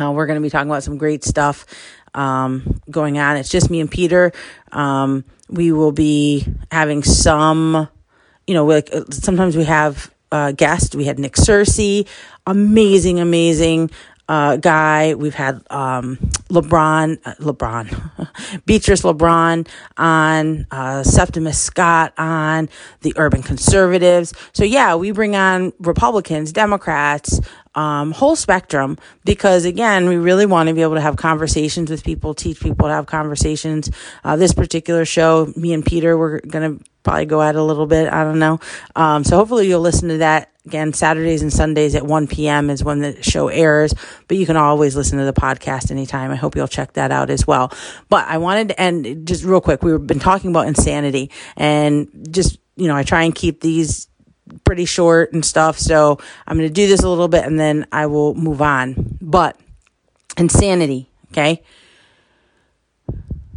Uh, 0.00 0.12
we're 0.12 0.26
going 0.26 0.36
to 0.36 0.42
be 0.42 0.50
talking 0.50 0.70
about 0.70 0.84
some 0.84 0.98
great 0.98 1.24
stuff 1.24 1.66
um, 2.14 2.80
going 2.90 3.18
on. 3.18 3.36
It's 3.36 3.48
just 3.48 3.70
me 3.70 3.80
and 3.80 3.90
Peter. 3.90 4.32
Um, 4.72 5.24
we 5.48 5.72
will 5.72 5.92
be 5.92 6.46
having 6.70 7.02
some, 7.02 7.88
you 8.46 8.54
know, 8.54 8.64
like 8.64 8.90
sometimes 9.10 9.56
we 9.56 9.64
have 9.64 10.12
uh, 10.32 10.52
guests. 10.52 10.94
We 10.94 11.04
had 11.04 11.18
Nick 11.18 11.34
Searcy, 11.34 12.06
amazing, 12.46 13.20
amazing 13.20 13.90
uh, 14.30 14.56
guy. 14.56 15.14
We've 15.14 15.34
had 15.34 15.60
um, 15.70 16.16
LeBron, 16.50 17.18
uh, 17.24 17.34
LeBron, 17.40 18.62
Beatrice 18.64 19.02
LeBron 19.02 19.66
on, 19.96 20.66
uh, 20.70 21.02
Septimus 21.02 21.58
Scott 21.58 22.14
on 22.16 22.68
the 23.00 23.12
urban 23.16 23.42
conservatives. 23.42 24.32
So 24.52 24.62
yeah, 24.62 24.94
we 24.94 25.10
bring 25.10 25.34
on 25.34 25.72
Republicans, 25.80 26.52
Democrats, 26.52 27.40
um, 27.74 28.12
whole 28.12 28.36
spectrum 28.36 28.98
because 29.24 29.64
again, 29.64 30.08
we 30.08 30.16
really 30.16 30.46
want 30.46 30.68
to 30.68 30.74
be 30.74 30.82
able 30.82 30.94
to 30.94 31.00
have 31.00 31.16
conversations 31.16 31.90
with 31.90 32.04
people, 32.04 32.34
teach 32.34 32.60
people 32.60 32.88
to 32.88 32.92
have 32.94 33.06
conversations. 33.06 33.90
Uh, 34.24 34.36
this 34.36 34.52
particular 34.52 35.04
show, 35.04 35.52
me 35.56 35.72
and 35.72 35.84
Peter, 35.84 36.16
we're 36.18 36.40
going 36.40 36.78
to 36.78 36.84
probably 37.02 37.26
go 37.26 37.40
at 37.42 37.56
a 37.56 37.62
little 37.62 37.86
bit. 37.86 38.12
I 38.12 38.24
don't 38.24 38.38
know. 38.38 38.60
Um, 38.96 39.24
so 39.24 39.36
hopefully 39.36 39.68
you'll 39.68 39.80
listen 39.80 40.08
to 40.08 40.18
that 40.18 40.50
Again, 40.66 40.92
Saturdays 40.92 41.40
and 41.40 41.50
Sundays 41.50 41.94
at 41.94 42.04
1 42.04 42.26
p.m. 42.26 42.68
is 42.68 42.84
when 42.84 42.98
the 42.98 43.22
show 43.22 43.48
airs, 43.48 43.94
but 44.28 44.36
you 44.36 44.44
can 44.44 44.58
always 44.58 44.94
listen 44.94 45.18
to 45.18 45.24
the 45.24 45.32
podcast 45.32 45.90
anytime. 45.90 46.30
I 46.30 46.36
hope 46.36 46.54
you'll 46.54 46.68
check 46.68 46.92
that 46.92 47.10
out 47.10 47.30
as 47.30 47.46
well. 47.46 47.72
But 48.10 48.28
I 48.28 48.36
wanted 48.36 48.68
to 48.68 48.80
end 48.80 49.26
just 49.26 49.42
real 49.42 49.62
quick. 49.62 49.82
We've 49.82 50.06
been 50.06 50.18
talking 50.18 50.50
about 50.50 50.68
insanity 50.68 51.30
and 51.56 52.28
just, 52.30 52.58
you 52.76 52.88
know, 52.88 52.94
I 52.94 53.04
try 53.04 53.22
and 53.22 53.34
keep 53.34 53.62
these 53.62 54.09
pretty 54.64 54.84
short 54.84 55.32
and 55.32 55.44
stuff. 55.44 55.78
So 55.78 56.18
I'm 56.46 56.56
going 56.56 56.68
to 56.68 56.74
do 56.74 56.86
this 56.86 57.02
a 57.02 57.08
little 57.08 57.28
bit 57.28 57.44
and 57.44 57.58
then 57.58 57.86
I 57.92 58.06
will 58.06 58.34
move 58.34 58.62
on. 58.62 59.18
But 59.20 59.58
insanity, 60.36 61.08
okay? 61.32 61.62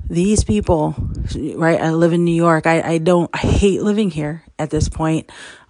These 0.10 0.44
people, 0.44 0.96
right? 1.56 1.80
I 1.80 1.92
live 1.92 2.14
in 2.14 2.24
New 2.24 2.36
York. 2.36 2.68
I, 2.68 2.82
I 2.82 2.98
don't, 2.98 3.30
I 3.34 3.40
hate 3.40 3.82
living 3.82 4.12
here 4.12 4.44
at 4.60 4.70
this 4.70 4.90
point 4.90 5.30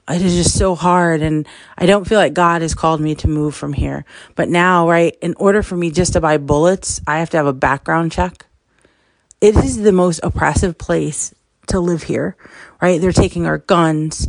it 0.10 0.22
is 0.22 0.36
just 0.36 0.58
so 0.58 0.76
hard 0.76 1.22
and 1.22 1.48
I 1.78 1.86
don't 1.86 2.06
feel 2.06 2.20
like 2.20 2.34
God 2.34 2.62
has 2.62 2.76
called 2.76 3.00
me 3.00 3.16
to 3.16 3.28
move 3.28 3.56
from 3.56 3.74
here. 3.74 4.06
But 4.36 4.50
now, 4.50 4.90
right, 4.90 5.16
in 5.22 5.34
order 5.38 5.64
for 5.64 5.78
me 5.78 5.92
just 5.92 6.14
to 6.14 6.22
buy 6.22 6.38
bullets, 6.38 7.00
I 7.08 7.20
have 7.20 7.30
to 7.32 7.38
have 7.38 7.46
a 7.46 7.54
background 7.54 8.12
check. 8.12 8.46
It 9.40 9.56
is 9.56 9.78
the 9.78 9.92
most 9.92 10.20
oppressive 10.24 10.78
place 10.78 11.34
to 11.68 11.80
live 11.80 12.04
here, 12.04 12.36
right? 12.82 13.00
They're 13.00 13.14
taking 13.14 13.46
our 13.46 13.60
guns. 13.60 14.28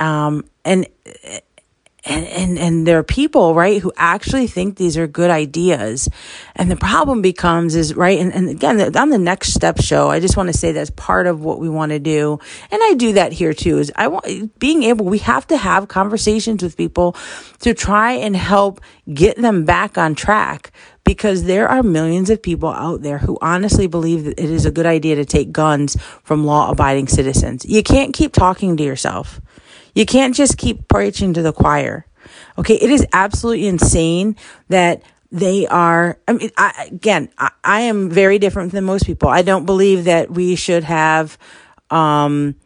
Um, 0.00 0.44
and 0.64 0.86
and, 2.04 2.58
and, 2.58 2.86
there 2.86 2.98
are 2.98 3.02
people, 3.02 3.54
right, 3.54 3.80
who 3.80 3.92
actually 3.96 4.46
think 4.46 4.76
these 4.76 4.96
are 4.96 5.06
good 5.06 5.30
ideas. 5.30 6.08
And 6.56 6.70
the 6.70 6.76
problem 6.76 7.20
becomes 7.20 7.74
is, 7.74 7.94
right, 7.94 8.18
and, 8.18 8.32
and 8.32 8.48
again, 8.48 8.96
on 8.96 9.10
the 9.10 9.18
next 9.18 9.52
step 9.52 9.80
show, 9.80 10.08
I 10.08 10.18
just 10.18 10.36
want 10.36 10.48
to 10.48 10.56
say 10.56 10.72
that's 10.72 10.90
part 10.90 11.26
of 11.26 11.44
what 11.44 11.60
we 11.60 11.68
want 11.68 11.90
to 11.92 11.98
do. 11.98 12.38
And 12.70 12.80
I 12.82 12.94
do 12.94 13.12
that 13.14 13.32
here 13.32 13.52
too, 13.52 13.78
is 13.78 13.92
I 13.96 14.08
want, 14.08 14.58
being 14.58 14.82
able, 14.84 15.04
we 15.04 15.18
have 15.18 15.46
to 15.48 15.58
have 15.58 15.88
conversations 15.88 16.62
with 16.62 16.76
people 16.76 17.16
to 17.60 17.74
try 17.74 18.12
and 18.12 18.34
help 18.34 18.80
get 19.12 19.36
them 19.36 19.66
back 19.66 19.98
on 19.98 20.14
track 20.14 20.72
because 21.04 21.44
there 21.44 21.68
are 21.68 21.82
millions 21.82 22.30
of 22.30 22.42
people 22.42 22.70
out 22.70 23.02
there 23.02 23.18
who 23.18 23.36
honestly 23.42 23.86
believe 23.86 24.24
that 24.24 24.40
it 24.40 24.50
is 24.50 24.64
a 24.64 24.70
good 24.70 24.86
idea 24.86 25.16
to 25.16 25.24
take 25.24 25.52
guns 25.52 25.96
from 26.22 26.46
law 26.46 26.70
abiding 26.70 27.08
citizens. 27.08 27.66
You 27.66 27.82
can't 27.82 28.14
keep 28.14 28.32
talking 28.32 28.76
to 28.78 28.82
yourself. 28.82 29.40
You 29.94 30.06
can't 30.06 30.34
just 30.34 30.56
keep 30.56 30.88
preaching 30.88 31.34
to 31.34 31.42
the 31.42 31.52
choir. 31.52 32.06
Okay. 32.58 32.74
It 32.74 32.90
is 32.90 33.06
absolutely 33.12 33.66
insane 33.66 34.36
that 34.68 35.02
they 35.32 35.66
are, 35.66 36.18
I 36.26 36.32
mean, 36.32 36.50
I, 36.56 36.88
again, 36.90 37.30
I, 37.38 37.50
I 37.62 37.80
am 37.82 38.10
very 38.10 38.38
different 38.38 38.72
than 38.72 38.84
most 38.84 39.06
people. 39.06 39.28
I 39.28 39.42
don't 39.42 39.64
believe 39.64 40.04
that 40.04 40.30
we 40.30 40.56
should 40.56 40.84
have, 40.84 41.38
um, 41.88 42.56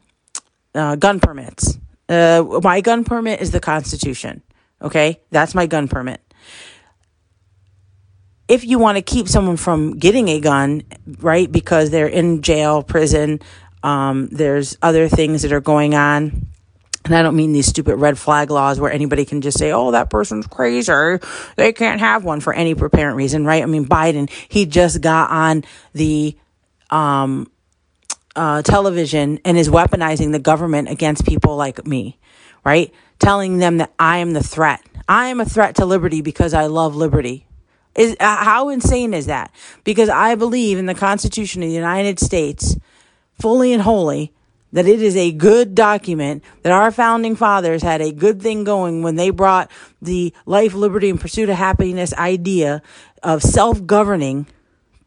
uh, 0.74 0.96
gun 0.96 1.20
permits. 1.20 1.78
Uh, 2.08 2.60
my 2.62 2.80
gun 2.80 3.04
permit 3.04 3.40
is 3.40 3.50
the 3.50 3.60
Constitution. 3.60 4.42
Okay. 4.80 5.20
That's 5.30 5.54
my 5.54 5.66
gun 5.66 5.88
permit. 5.88 6.20
If 8.48 8.64
you 8.64 8.78
want 8.78 8.96
to 8.96 9.02
keep 9.02 9.28
someone 9.28 9.56
from 9.56 9.98
getting 9.98 10.28
a 10.28 10.40
gun, 10.40 10.82
right, 11.18 11.50
because 11.50 11.90
they're 11.90 12.06
in 12.06 12.42
jail, 12.42 12.82
prison, 12.82 13.40
um, 13.82 14.28
there's 14.28 14.76
other 14.82 15.08
things 15.08 15.42
that 15.42 15.52
are 15.52 15.62
going 15.62 15.94
on 15.94 16.48
and 17.04 17.14
I 17.14 17.22
don't 17.22 17.36
mean 17.36 17.52
these 17.52 17.66
stupid 17.66 17.96
red 17.96 18.18
flag 18.18 18.50
laws 18.50 18.80
where 18.80 18.90
anybody 18.90 19.24
can 19.24 19.42
just 19.42 19.58
say, 19.58 19.72
oh, 19.72 19.90
that 19.90 20.08
person's 20.08 20.46
crazy. 20.46 20.92
They 21.56 21.72
can't 21.72 22.00
have 22.00 22.24
one 22.24 22.40
for 22.40 22.52
any 22.54 22.70
apparent 22.70 23.16
reason, 23.16 23.44
right? 23.44 23.62
I 23.62 23.66
mean, 23.66 23.84
Biden, 23.84 24.30
he 24.48 24.64
just 24.64 25.02
got 25.02 25.30
on 25.30 25.64
the, 25.92 26.36
um, 26.90 27.50
uh, 28.36 28.62
television 28.62 29.38
and 29.44 29.58
is 29.58 29.68
weaponizing 29.68 30.32
the 30.32 30.38
government 30.38 30.88
against 30.88 31.26
people 31.26 31.56
like 31.56 31.86
me, 31.86 32.18
right? 32.64 32.92
Telling 33.18 33.58
them 33.58 33.78
that 33.78 33.92
I 33.98 34.18
am 34.18 34.32
the 34.32 34.42
threat. 34.42 34.80
I 35.08 35.28
am 35.28 35.40
a 35.40 35.44
threat 35.44 35.76
to 35.76 35.86
liberty 35.86 36.20
because 36.20 36.54
I 36.54 36.66
love 36.66 36.96
liberty. 36.96 37.46
Is 37.94 38.16
uh, 38.18 38.36
how 38.36 38.70
insane 38.70 39.14
is 39.14 39.26
that? 39.26 39.52
Because 39.84 40.08
I 40.08 40.34
believe 40.34 40.78
in 40.78 40.86
the 40.86 40.94
Constitution 40.94 41.62
of 41.62 41.68
the 41.68 41.74
United 41.74 42.18
States 42.18 42.76
fully 43.38 43.72
and 43.72 43.82
wholly 43.82 44.32
that 44.74 44.88
it 44.88 45.00
is 45.00 45.16
a 45.16 45.30
good 45.30 45.74
document, 45.74 46.42
that 46.62 46.72
our 46.72 46.90
founding 46.90 47.36
fathers 47.36 47.80
had 47.80 48.00
a 48.00 48.12
good 48.12 48.42
thing 48.42 48.64
going 48.64 49.02
when 49.02 49.14
they 49.14 49.30
brought 49.30 49.70
the 50.02 50.34
life, 50.46 50.74
liberty, 50.74 51.08
and 51.08 51.20
pursuit 51.20 51.48
of 51.48 51.56
happiness 51.56 52.12
idea 52.14 52.82
of 53.22 53.40
self 53.40 53.86
governing 53.86 54.48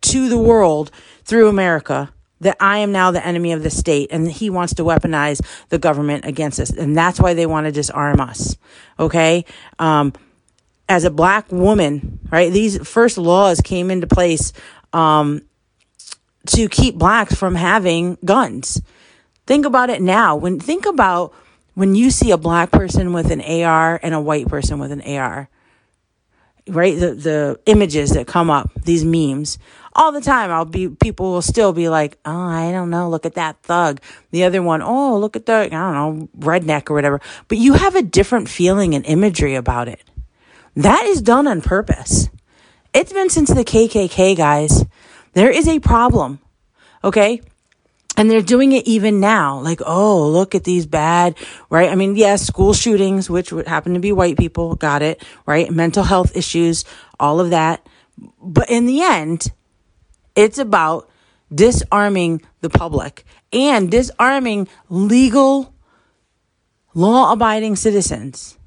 to 0.01 0.29
the 0.29 0.37
world 0.37 0.89
through 1.23 1.49
America. 1.49 2.11
That 2.39 2.55
I 2.59 2.77
am 2.77 2.91
now 2.91 3.11
the 3.11 3.25
enemy 3.25 3.51
of 3.51 3.63
the 3.63 3.69
state 3.69 4.09
and 4.11 4.31
he 4.31 4.49
wants 4.49 4.75
to 4.75 4.83
weaponize 4.83 5.41
the 5.69 5.79
government 5.79 6.23
against 6.23 6.59
us. 6.59 6.69
And 6.69 6.95
that's 6.95 7.19
why 7.19 7.33
they 7.33 7.47
want 7.47 7.65
to 7.65 7.71
disarm 7.71 8.21
us. 8.21 8.55
Okay. 8.99 9.43
Um, 9.79 10.13
as 10.87 11.03
a 11.03 11.09
black 11.09 11.51
woman, 11.51 12.19
right? 12.31 12.53
These 12.53 12.87
first 12.87 13.17
laws 13.17 13.59
came 13.59 13.91
into 13.91 14.07
place, 14.07 14.53
um, 14.93 15.41
to 16.45 16.69
keep 16.69 16.95
blacks 16.95 17.35
from 17.35 17.55
having 17.55 18.17
guns. 18.23 18.81
Think 19.47 19.65
about 19.65 19.89
it 19.89 20.01
now. 20.01 20.35
When 20.35 20.59
think 20.59 20.85
about 20.85 21.33
when 21.73 21.95
you 21.95 22.11
see 22.11 22.31
a 22.31 22.37
black 22.37 22.69
person 22.69 23.13
with 23.13 23.31
an 23.31 23.41
AR 23.41 23.99
and 24.03 24.13
a 24.13 24.19
white 24.19 24.47
person 24.47 24.77
with 24.77 24.91
an 24.91 25.01
AR. 25.01 25.49
Right? 26.67 26.99
The 26.99 27.15
the 27.15 27.59
images 27.65 28.11
that 28.11 28.27
come 28.27 28.49
up, 28.49 28.69
these 28.83 29.05
memes. 29.05 29.57
All 29.93 30.11
the 30.11 30.21
time 30.21 30.51
I'll 30.51 30.65
be 30.65 30.89
people 30.89 31.31
will 31.31 31.41
still 31.41 31.71
be 31.71 31.87
like, 31.87 32.17
"Oh, 32.25 32.47
I 32.49 32.71
don't 32.71 32.89
know, 32.89 33.09
look 33.09 33.25
at 33.25 33.35
that 33.35 33.63
thug." 33.63 34.01
The 34.31 34.43
other 34.43 34.61
one, 34.61 34.81
"Oh, 34.81 35.17
look 35.17 35.37
at 35.37 35.45
the, 35.45 35.53
I 35.53 35.69
don't 35.69 35.93
know, 35.93 36.29
redneck 36.37 36.91
or 36.91 36.93
whatever." 36.93 37.21
But 37.47 37.57
you 37.57 37.73
have 37.73 37.95
a 37.95 38.03
different 38.03 38.49
feeling 38.49 38.93
and 38.93 39.05
imagery 39.05 39.55
about 39.55 39.87
it. 39.87 40.03
That 40.75 41.05
is 41.05 41.21
done 41.21 41.47
on 41.47 41.61
purpose. 41.61 42.29
It's 42.93 43.13
been 43.13 43.29
since 43.29 43.49
the 43.49 43.63
KKK, 43.63 44.35
guys. 44.35 44.83
There 45.33 45.49
is 45.49 45.67
a 45.67 45.79
problem. 45.79 46.39
Okay? 47.03 47.41
And 48.17 48.31
they're 48.31 48.41
doing 48.41 48.71
it 48.71 48.87
even 48.87 49.19
now. 49.19 49.59
Like, 49.59 49.79
oh, 49.85 50.27
look 50.27 50.55
at 50.55 50.63
these 50.63 50.87
bad, 50.87 51.37
right? 51.69 51.91
I 51.91 51.95
mean, 51.95 52.15
yes, 52.15 52.45
school 52.45 52.73
shootings, 52.73 53.29
which 53.29 53.53
would 53.53 53.67
happen 53.67 53.93
to 53.93 53.99
be 53.99 54.11
white 54.11 54.37
people, 54.37 54.75
got 54.75 55.03
it, 55.03 55.23
right? 55.45 55.71
Mental 55.71 56.03
health 56.03 56.35
issues, 56.35 56.83
all 57.19 57.39
of 57.39 57.51
that. 57.51 57.87
But 58.41 58.71
in 58.71 58.87
the 58.87 59.03
end, 59.03 59.51
it's 60.35 60.57
about 60.57 61.09
disarming 61.53 62.41
the 62.61 62.69
public 62.69 63.23
and 63.53 63.89
disarming 63.89 64.67
legal, 64.89 65.73
law 66.93 67.31
abiding 67.31 67.75
citizens. 67.75 68.57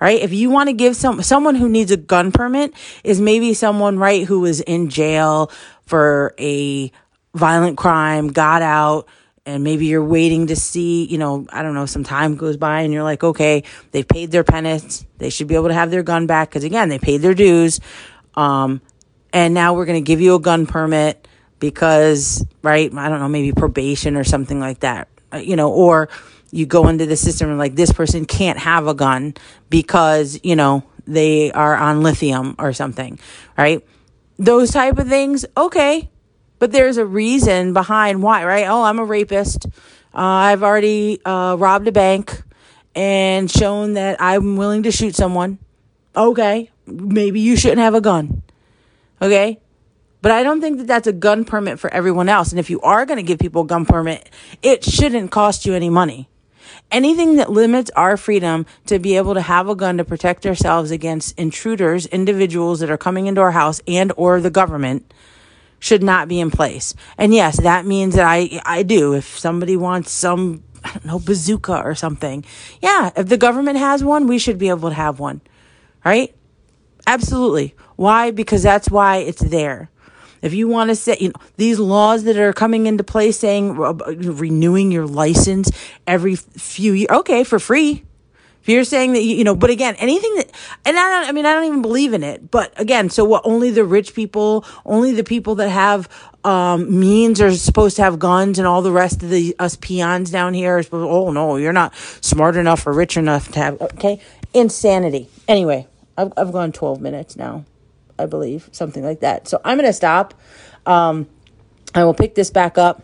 Right? 0.00 0.20
If 0.20 0.32
you 0.32 0.50
want 0.50 0.68
to 0.68 0.72
give 0.72 0.96
some 0.96 1.22
someone 1.22 1.54
who 1.54 1.68
needs 1.68 1.92
a 1.92 1.96
gun 1.96 2.32
permit 2.32 2.74
is 3.04 3.20
maybe 3.20 3.54
someone 3.54 4.00
right 4.00 4.26
who 4.26 4.40
was 4.40 4.60
in 4.60 4.88
jail 4.88 5.48
for 5.86 6.34
a 6.40 6.90
violent 7.34 7.76
crime, 7.76 8.28
got 8.28 8.62
out, 8.62 9.08
and 9.44 9.64
maybe 9.64 9.86
you're 9.86 10.04
waiting 10.04 10.48
to 10.48 10.56
see, 10.56 11.04
you 11.06 11.18
know, 11.18 11.46
I 11.50 11.62
don't 11.62 11.74
know, 11.74 11.86
some 11.86 12.04
time 12.04 12.36
goes 12.36 12.56
by 12.56 12.82
and 12.82 12.92
you're 12.92 13.02
like, 13.02 13.24
okay, 13.24 13.64
they've 13.90 14.06
paid 14.06 14.30
their 14.30 14.44
penance. 14.44 15.04
They 15.18 15.30
should 15.30 15.48
be 15.48 15.56
able 15.56 15.68
to 15.68 15.74
have 15.74 15.90
their 15.90 16.02
gun 16.02 16.26
back 16.26 16.50
because, 16.50 16.64
again, 16.64 16.88
they 16.88 16.98
paid 16.98 17.18
their 17.18 17.34
dues. 17.34 17.80
Um, 18.34 18.80
and 19.32 19.52
now 19.52 19.74
we're 19.74 19.86
going 19.86 20.02
to 20.02 20.06
give 20.06 20.20
you 20.20 20.36
a 20.36 20.40
gun 20.40 20.66
permit 20.66 21.26
because, 21.58 22.44
right, 22.62 22.92
I 22.94 23.08
don't 23.08 23.18
know, 23.18 23.28
maybe 23.28 23.52
probation 23.52 24.16
or 24.16 24.24
something 24.24 24.60
like 24.60 24.80
that, 24.80 25.08
uh, 25.32 25.38
you 25.38 25.56
know, 25.56 25.72
or 25.72 26.08
you 26.52 26.66
go 26.66 26.88
into 26.88 27.06
the 27.06 27.16
system 27.16 27.48
and 27.48 27.58
like 27.58 27.74
this 27.74 27.92
person 27.92 28.26
can't 28.26 28.58
have 28.58 28.86
a 28.86 28.94
gun 28.94 29.34
because, 29.70 30.38
you 30.44 30.54
know, 30.54 30.84
they 31.06 31.50
are 31.50 31.74
on 31.74 32.02
lithium 32.02 32.54
or 32.58 32.72
something, 32.72 33.18
right? 33.56 33.84
Those 34.38 34.70
type 34.70 34.98
of 34.98 35.08
things, 35.08 35.44
okay, 35.56 36.10
but 36.62 36.70
there's 36.70 36.96
a 36.96 37.04
reason 37.04 37.72
behind 37.72 38.22
why, 38.22 38.44
right? 38.44 38.68
Oh, 38.68 38.84
I'm 38.84 39.00
a 39.00 39.04
rapist. 39.04 39.66
Uh, 40.14 40.20
I've 40.20 40.62
already 40.62 41.20
uh, 41.24 41.56
robbed 41.58 41.88
a 41.88 41.90
bank 41.90 42.40
and 42.94 43.50
shown 43.50 43.94
that 43.94 44.22
I'm 44.22 44.56
willing 44.56 44.84
to 44.84 44.92
shoot 44.92 45.16
someone. 45.16 45.58
Okay, 46.14 46.70
maybe 46.86 47.40
you 47.40 47.56
shouldn't 47.56 47.80
have 47.80 47.96
a 47.96 48.00
gun. 48.00 48.44
Okay? 49.20 49.58
But 50.20 50.30
I 50.30 50.44
don't 50.44 50.60
think 50.60 50.78
that 50.78 50.86
that's 50.86 51.08
a 51.08 51.12
gun 51.12 51.44
permit 51.44 51.80
for 51.80 51.92
everyone 51.92 52.28
else. 52.28 52.52
And 52.52 52.60
if 52.60 52.70
you 52.70 52.80
are 52.82 53.06
going 53.06 53.16
to 53.16 53.24
give 53.24 53.40
people 53.40 53.62
a 53.62 53.66
gun 53.66 53.84
permit, 53.84 54.30
it 54.62 54.84
shouldn't 54.84 55.32
cost 55.32 55.66
you 55.66 55.74
any 55.74 55.90
money. 55.90 56.28
Anything 56.92 57.38
that 57.38 57.50
limits 57.50 57.90
our 57.96 58.16
freedom 58.16 58.66
to 58.86 59.00
be 59.00 59.16
able 59.16 59.34
to 59.34 59.40
have 59.40 59.68
a 59.68 59.74
gun 59.74 59.96
to 59.96 60.04
protect 60.04 60.46
ourselves 60.46 60.92
against 60.92 61.36
intruders, 61.36 62.06
individuals 62.06 62.78
that 62.78 62.90
are 62.90 62.96
coming 62.96 63.26
into 63.26 63.40
our 63.40 63.50
house 63.50 63.80
and 63.88 64.12
or 64.16 64.40
the 64.40 64.48
government 64.48 65.12
should 65.82 66.02
not 66.02 66.28
be 66.28 66.38
in 66.38 66.48
place. 66.48 66.94
And 67.18 67.34
yes, 67.34 67.60
that 67.60 67.84
means 67.84 68.14
that 68.14 68.24
I 68.24 68.60
I 68.64 68.84
do 68.84 69.14
if 69.14 69.36
somebody 69.36 69.76
wants 69.76 70.12
some 70.12 70.62
I 70.84 70.92
don't 70.92 71.04
know 71.04 71.18
bazooka 71.18 71.82
or 71.82 71.96
something. 71.96 72.44
Yeah, 72.80 73.10
if 73.16 73.26
the 73.26 73.36
government 73.36 73.78
has 73.78 74.04
one, 74.04 74.28
we 74.28 74.38
should 74.38 74.58
be 74.58 74.68
able 74.68 74.90
to 74.90 74.94
have 74.94 75.18
one. 75.18 75.40
Right? 76.04 76.34
Absolutely. 77.04 77.74
Why? 77.96 78.30
Because 78.30 78.62
that's 78.62 78.90
why 78.90 79.18
it's 79.18 79.42
there. 79.42 79.90
If 80.40 80.54
you 80.54 80.68
want 80.68 80.90
to 80.90 80.96
say, 80.96 81.16
you 81.20 81.28
know, 81.28 81.40
these 81.56 81.80
laws 81.80 82.24
that 82.24 82.36
are 82.36 82.52
coming 82.52 82.86
into 82.86 83.02
place 83.02 83.38
saying 83.38 83.70
uh, 83.80 83.92
renewing 83.92 84.92
your 84.92 85.06
license 85.06 85.70
every 86.06 86.36
few 86.36 86.92
years, 86.92 87.10
okay, 87.10 87.42
for 87.42 87.58
free. 87.58 88.04
If 88.62 88.68
you're 88.68 88.84
saying 88.84 89.12
that, 89.14 89.22
you 89.22 89.44
know, 89.44 89.56
but 89.56 89.70
again, 89.70 89.96
anything 89.96 90.34
that, 90.36 90.50
and 90.84 90.98
I 90.98 91.10
don't, 91.10 91.28
I 91.28 91.32
mean, 91.32 91.46
I 91.46 91.52
don't 91.52 91.64
even 91.64 91.82
believe 91.82 92.14
in 92.14 92.22
it, 92.22 92.50
but 92.50 92.72
again, 92.80 93.10
so 93.10 93.24
what, 93.24 93.42
only 93.44 93.70
the 93.70 93.84
rich 93.84 94.14
people, 94.14 94.64
only 94.86 95.12
the 95.12 95.24
people 95.24 95.56
that 95.56 95.68
have, 95.68 96.08
um, 96.44 97.00
means 97.00 97.40
are 97.40 97.52
supposed 97.52 97.96
to 97.96 98.02
have 98.02 98.18
guns 98.18 98.58
and 98.58 98.66
all 98.68 98.80
the 98.80 98.92
rest 98.92 99.22
of 99.22 99.30
the, 99.30 99.56
us 99.58 99.76
peons 99.76 100.30
down 100.30 100.54
here 100.54 100.78
are 100.78 100.82
supposed, 100.82 101.10
oh 101.10 101.32
no, 101.32 101.56
you're 101.56 101.72
not 101.72 101.94
smart 102.20 102.56
enough 102.56 102.86
or 102.86 102.92
rich 102.92 103.16
enough 103.16 103.50
to 103.52 103.58
have, 103.58 103.80
okay? 103.82 104.20
Insanity. 104.54 105.28
Anyway, 105.48 105.88
I've, 106.16 106.32
I've 106.36 106.52
gone 106.52 106.70
12 106.70 107.00
minutes 107.00 107.36
now. 107.36 107.64
I 108.18 108.26
believe, 108.26 108.68
something 108.72 109.02
like 109.02 109.20
that. 109.20 109.48
So 109.48 109.60
I'm 109.64 109.76
going 109.76 109.88
to 109.88 109.92
stop. 109.92 110.34
Um, 110.86 111.26
I 111.94 112.04
will 112.04 112.14
pick 112.14 112.34
this 112.34 112.50
back 112.50 112.78
up. 112.78 113.02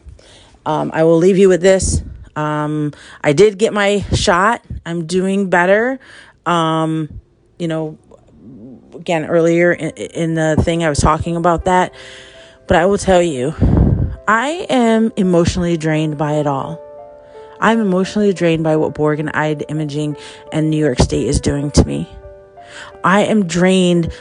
Um, 0.64 0.90
I 0.94 1.04
will 1.04 1.16
leave 1.16 1.38
you 1.38 1.48
with 1.48 1.60
this. 1.60 2.02
Um, 2.38 2.92
I 3.20 3.32
did 3.32 3.58
get 3.58 3.72
my 3.72 4.00
shot. 4.14 4.64
I'm 4.86 5.06
doing 5.06 5.50
better. 5.50 5.98
Um, 6.46 7.20
you 7.58 7.66
know, 7.66 7.98
again, 8.94 9.24
earlier 9.26 9.72
in, 9.72 9.90
in 9.90 10.34
the 10.34 10.54
thing, 10.62 10.84
I 10.84 10.88
was 10.88 11.00
talking 11.00 11.34
about 11.34 11.64
that. 11.64 11.92
But 12.68 12.76
I 12.76 12.86
will 12.86 12.98
tell 12.98 13.20
you, 13.20 13.54
I 14.28 14.66
am 14.70 15.12
emotionally 15.16 15.76
drained 15.76 16.16
by 16.16 16.34
it 16.34 16.46
all. 16.46 16.80
I'm 17.60 17.80
emotionally 17.80 18.32
drained 18.32 18.62
by 18.62 18.76
what 18.76 18.94
Borg 18.94 19.18
and 19.18 19.30
Ide 19.30 19.64
Imaging 19.68 20.16
and 20.52 20.70
New 20.70 20.76
York 20.76 21.00
State 21.00 21.26
is 21.26 21.40
doing 21.40 21.72
to 21.72 21.84
me. 21.84 22.08
I 23.02 23.22
am 23.22 23.48
drained 23.48 24.12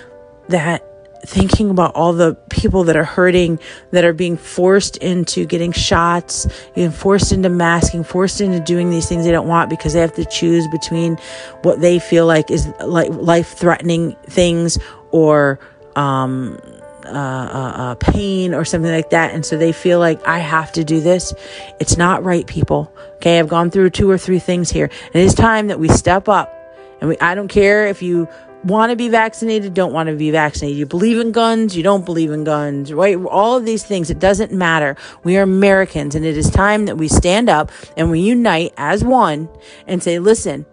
that 0.48 0.97
thinking 1.26 1.70
about 1.70 1.96
all 1.96 2.14
the 2.14 2.36
people 2.50 2.84
that 2.86 2.96
are 2.96 3.04
hurting, 3.04 3.60
that 3.92 4.06
are 4.06 4.14
being 4.14 4.38
forced 4.38 4.98
into 4.98 5.46
getting 5.46 5.72
shots, 5.72 6.48
being 6.76 6.92
forced 6.92 7.32
into 7.32 7.50
masking, 7.50 8.04
forced 8.04 8.42
into 8.42 8.60
doing 8.60 8.90
these 8.90 9.08
things 9.08 9.26
they 9.26 9.32
don't 9.32 9.48
want 9.48 9.70
because 9.70 9.94
they 9.94 10.02
have 10.02 10.14
to 10.14 10.26
choose 10.26 10.68
between 10.68 11.18
what 11.64 11.82
they 11.82 12.00
feel 12.00 12.26
like 12.26 12.52
is 12.52 12.68
like 12.86 13.10
life 13.10 13.58
threatening 13.58 14.16
things 14.28 14.78
or, 15.12 15.60
um, 15.96 16.60
uh, 17.06 17.10
uh, 17.10 17.74
uh, 17.78 17.96
pain 17.96 18.54
or 18.54 18.66
something 18.66 18.92
like 18.92 19.12
that. 19.12 19.34
And 19.34 19.46
so 19.46 19.58
they 19.58 19.72
feel 19.72 19.98
like 20.00 20.26
I 20.28 20.40
have 20.40 20.74
to 20.74 20.84
do 20.84 21.00
this. 21.00 21.34
It's 21.80 21.96
not 21.96 22.24
right, 22.26 22.46
people. 22.46 22.92
Okay. 23.16 23.40
I've 23.40 23.48
gone 23.48 23.72
through 23.72 23.92
two 23.92 24.10
or 24.10 24.18
three 24.18 24.40
things 24.40 24.70
here 24.70 24.90
and 25.14 25.24
it's 25.24 25.34
time 25.34 25.68
that 25.68 25.80
we 25.80 25.88
step 25.88 26.28
up 26.28 26.54
and 27.00 27.10
we, 27.10 27.18
I 27.20 27.36
don't 27.36 27.48
care 27.48 27.88
if 27.88 28.02
you 28.02 28.28
want 28.64 28.90
to 28.90 28.96
be 28.96 29.10
vaccinated, 29.10 29.74
don't 29.74 29.94
want 29.94 30.08
to 30.08 30.16
be 30.16 30.32
vaccinated. 30.32 30.78
You 30.78 30.86
believe 30.86 31.20
in 31.20 31.32
guns, 31.32 31.76
you 31.78 31.84
don't 31.84 32.06
believe 32.06 32.32
in 32.32 32.44
guns, 32.44 32.92
right? 32.92 33.18
All 33.18 33.58
of 33.58 33.66
these 33.66 33.84
things, 33.84 34.10
it 34.10 34.20
doesn't 34.20 34.52
matter. 34.52 34.96
We 35.24 35.38
are 35.38 35.44
Americans, 35.44 36.16
and 36.16 36.26
it 36.26 36.38
is 36.38 36.50
time 36.50 36.86
that 36.86 36.98
we 36.98 37.08
stand 37.08 37.50
up 37.50 37.72
and 37.96 38.10
we 38.10 38.20
unite 38.20 38.74
as 38.78 39.04
one 39.04 39.50
and 39.86 40.02
say, 40.02 40.20
listen, 40.20 40.66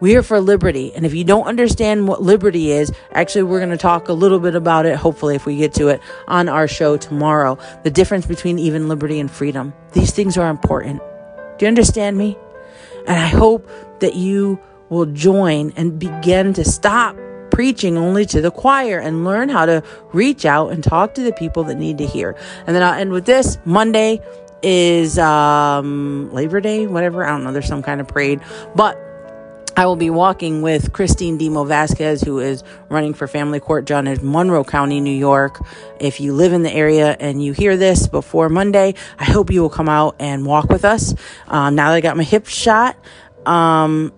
we 0.00 0.14
are 0.16 0.22
for 0.22 0.40
liberty. 0.40 0.94
And 0.94 1.06
if 1.06 1.14
you 1.14 1.24
don't 1.24 1.46
understand 1.46 2.06
what 2.06 2.22
liberty 2.22 2.70
is, 2.70 2.92
actually, 3.12 3.44
we're 3.44 3.60
going 3.60 3.70
to 3.70 3.76
talk 3.76 4.08
a 4.08 4.12
little 4.12 4.38
bit 4.38 4.54
about 4.54 4.84
it, 4.84 4.96
hopefully, 4.96 5.34
if 5.34 5.46
we 5.46 5.56
get 5.56 5.72
to 5.74 5.88
it 5.88 6.00
on 6.28 6.48
our 6.48 6.68
show 6.68 6.96
tomorrow. 6.96 7.58
The 7.82 7.90
difference 7.90 8.26
between 8.26 8.58
even 8.58 8.88
liberty 8.88 9.20
and 9.20 9.30
freedom. 9.30 9.72
These 9.92 10.12
things 10.12 10.36
are 10.36 10.50
important. 10.50 11.00
Do 11.58 11.64
you 11.64 11.68
understand 11.68 12.18
me? 12.18 12.36
And 13.06 13.16
I 13.16 13.28
hope 13.28 13.70
that 14.00 14.14
you 14.14 14.60
will 14.90 15.06
join 15.06 15.72
and 15.76 15.98
begin 15.98 16.52
to 16.54 16.64
stop 16.64 17.16
preaching 17.56 17.96
only 17.96 18.26
to 18.26 18.42
the 18.42 18.50
choir 18.50 18.98
and 18.98 19.24
learn 19.24 19.48
how 19.48 19.64
to 19.64 19.82
reach 20.12 20.44
out 20.44 20.70
and 20.72 20.84
talk 20.84 21.14
to 21.14 21.22
the 21.22 21.32
people 21.32 21.64
that 21.64 21.76
need 21.76 21.96
to 21.96 22.06
hear. 22.06 22.36
And 22.66 22.76
then 22.76 22.82
I'll 22.82 22.92
end 22.92 23.12
with 23.12 23.24
this 23.24 23.56
Monday 23.64 24.20
is 24.62 25.18
um, 25.18 26.30
Labor 26.34 26.60
Day, 26.60 26.86
whatever. 26.86 27.24
I 27.24 27.30
don't 27.30 27.44
know. 27.44 27.52
There's 27.52 27.66
some 27.66 27.82
kind 27.82 27.98
of 27.98 28.08
parade, 28.08 28.42
but 28.74 28.98
I 29.74 29.86
will 29.86 29.96
be 29.96 30.10
walking 30.10 30.60
with 30.60 30.92
Christine 30.92 31.38
Demo 31.38 31.64
Vasquez, 31.64 32.20
who 32.20 32.40
is 32.40 32.62
running 32.90 33.14
for 33.14 33.26
family 33.26 33.58
court 33.58 33.86
judge 33.86 34.06
in 34.06 34.30
Monroe 34.30 34.62
County, 34.62 35.00
New 35.00 35.16
York. 35.16 35.58
If 35.98 36.20
you 36.20 36.34
live 36.34 36.52
in 36.52 36.62
the 36.62 36.70
area 36.70 37.16
and 37.18 37.42
you 37.42 37.54
hear 37.54 37.78
this 37.78 38.06
before 38.06 38.50
Monday, 38.50 38.92
I 39.18 39.24
hope 39.24 39.50
you 39.50 39.62
will 39.62 39.70
come 39.70 39.88
out 39.88 40.16
and 40.18 40.44
walk 40.44 40.68
with 40.68 40.84
us. 40.84 41.14
Um, 41.48 41.74
now 41.74 41.88
that 41.88 41.96
I 41.96 42.00
got 42.02 42.18
my 42.18 42.22
hip 42.22 42.48
shot, 42.48 42.98
um, 43.46 44.12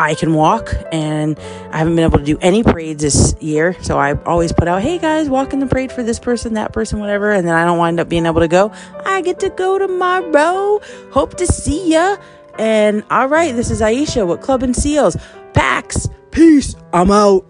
I 0.00 0.14
can 0.14 0.32
walk 0.32 0.72
and 0.92 1.38
I 1.70 1.78
haven't 1.78 1.94
been 1.94 2.04
able 2.04 2.18
to 2.18 2.24
do 2.24 2.38
any 2.40 2.62
parades 2.62 3.02
this 3.02 3.34
year. 3.40 3.76
So 3.82 3.98
I 3.98 4.14
always 4.24 4.50
put 4.50 4.66
out, 4.66 4.80
hey 4.80 4.98
guys, 4.98 5.28
walk 5.28 5.52
in 5.52 5.60
the 5.60 5.66
parade 5.66 5.92
for 5.92 6.02
this 6.02 6.18
person, 6.18 6.54
that 6.54 6.72
person, 6.72 7.00
whatever. 7.00 7.30
And 7.30 7.46
then 7.46 7.54
I 7.54 7.66
don't 7.66 7.78
wind 7.78 8.00
up 8.00 8.08
being 8.08 8.24
able 8.24 8.40
to 8.40 8.48
go. 8.48 8.72
I 9.04 9.20
get 9.20 9.40
to 9.40 9.50
go 9.50 9.78
tomorrow. 9.78 10.80
Hope 11.12 11.36
to 11.36 11.46
see 11.46 11.92
ya. 11.92 12.16
And 12.58 13.04
all 13.10 13.28
right, 13.28 13.54
this 13.54 13.70
is 13.70 13.82
Aisha 13.82 14.26
with 14.26 14.40
Club 14.40 14.62
and 14.62 14.74
Seals. 14.74 15.16
Pax. 15.52 16.08
Peace. 16.30 16.74
I'm 16.92 17.10
out. 17.10 17.44